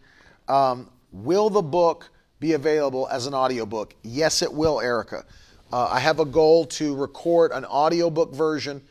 [0.48, 2.10] Um, will the book
[2.40, 3.94] be available as an audiobook?
[4.02, 5.26] Yes, it will, Erica.
[5.72, 8.82] Uh, I have a goal to record an audiobook version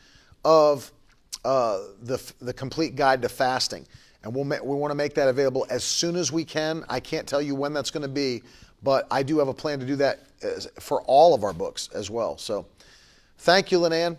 [0.45, 0.89] of
[1.43, 3.85] uh, the, the complete guide to fasting.
[4.23, 6.83] And we'll ma- we want to make that available as soon as we can.
[6.89, 8.43] I can't tell you when that's going to be,
[8.83, 11.89] but I do have a plan to do that as, for all of our books
[11.93, 12.37] as well.
[12.37, 12.65] So
[13.39, 14.17] thank you, Linan.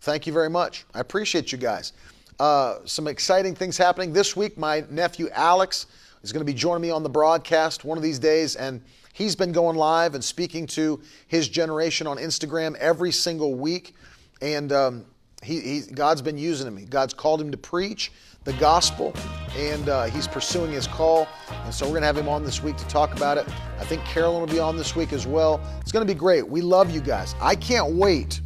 [0.00, 0.84] Thank you very much.
[0.94, 1.92] I appreciate you guys.
[2.40, 4.58] Uh, some exciting things happening this week.
[4.58, 5.86] My nephew Alex
[6.22, 8.82] is going to be joining me on the broadcast one of these days, and
[9.12, 13.94] he's been going live and speaking to his generation on Instagram every single week.
[14.40, 15.04] And um,
[15.42, 16.84] he, he, God's been using him.
[16.86, 18.10] God's called him to preach
[18.44, 19.14] the gospel,
[19.56, 21.28] and uh, he's pursuing his call.
[21.64, 23.46] And so we're going to have him on this week to talk about it.
[23.78, 25.60] I think Carolyn will be on this week as well.
[25.80, 26.46] It's going to be great.
[26.46, 27.34] We love you guys.
[27.40, 28.40] I can't wait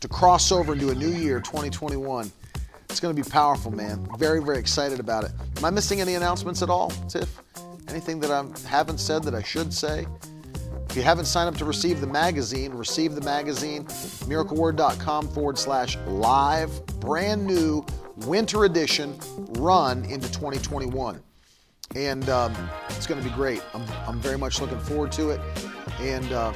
[0.00, 2.30] to cross over into a new year, 2021.
[2.90, 4.06] It's going to be powerful, man.
[4.18, 5.30] Very, very excited about it.
[5.56, 7.40] Am I missing any announcements at all, Tiff?
[7.88, 10.06] Anything that I haven't said that I should say?
[10.90, 13.86] If you haven't signed up to receive the magazine, receive the magazine,
[14.26, 17.82] miracleword.com forward slash live, brand new
[18.26, 19.18] winter edition
[19.58, 21.22] run into 2021.
[21.94, 22.56] And um,
[22.88, 23.62] it's going to be great.
[23.74, 25.40] I'm, I'm very much looking forward to it.
[26.00, 26.52] And uh,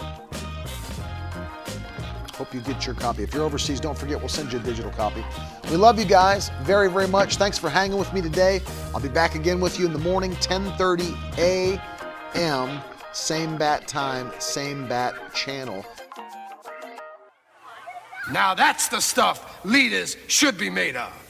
[2.36, 3.22] Hope you get your copy.
[3.22, 5.24] If you're overseas, don't forget we'll send you a digital copy.
[5.70, 7.36] We love you guys very, very much.
[7.36, 8.60] Thanks for hanging with me today.
[8.94, 12.80] I'll be back again with you in the morning, 10:30 a.m.
[13.12, 15.82] Same bat time, same bat channel.
[18.30, 21.25] Now that's the stuff leaders should be made of.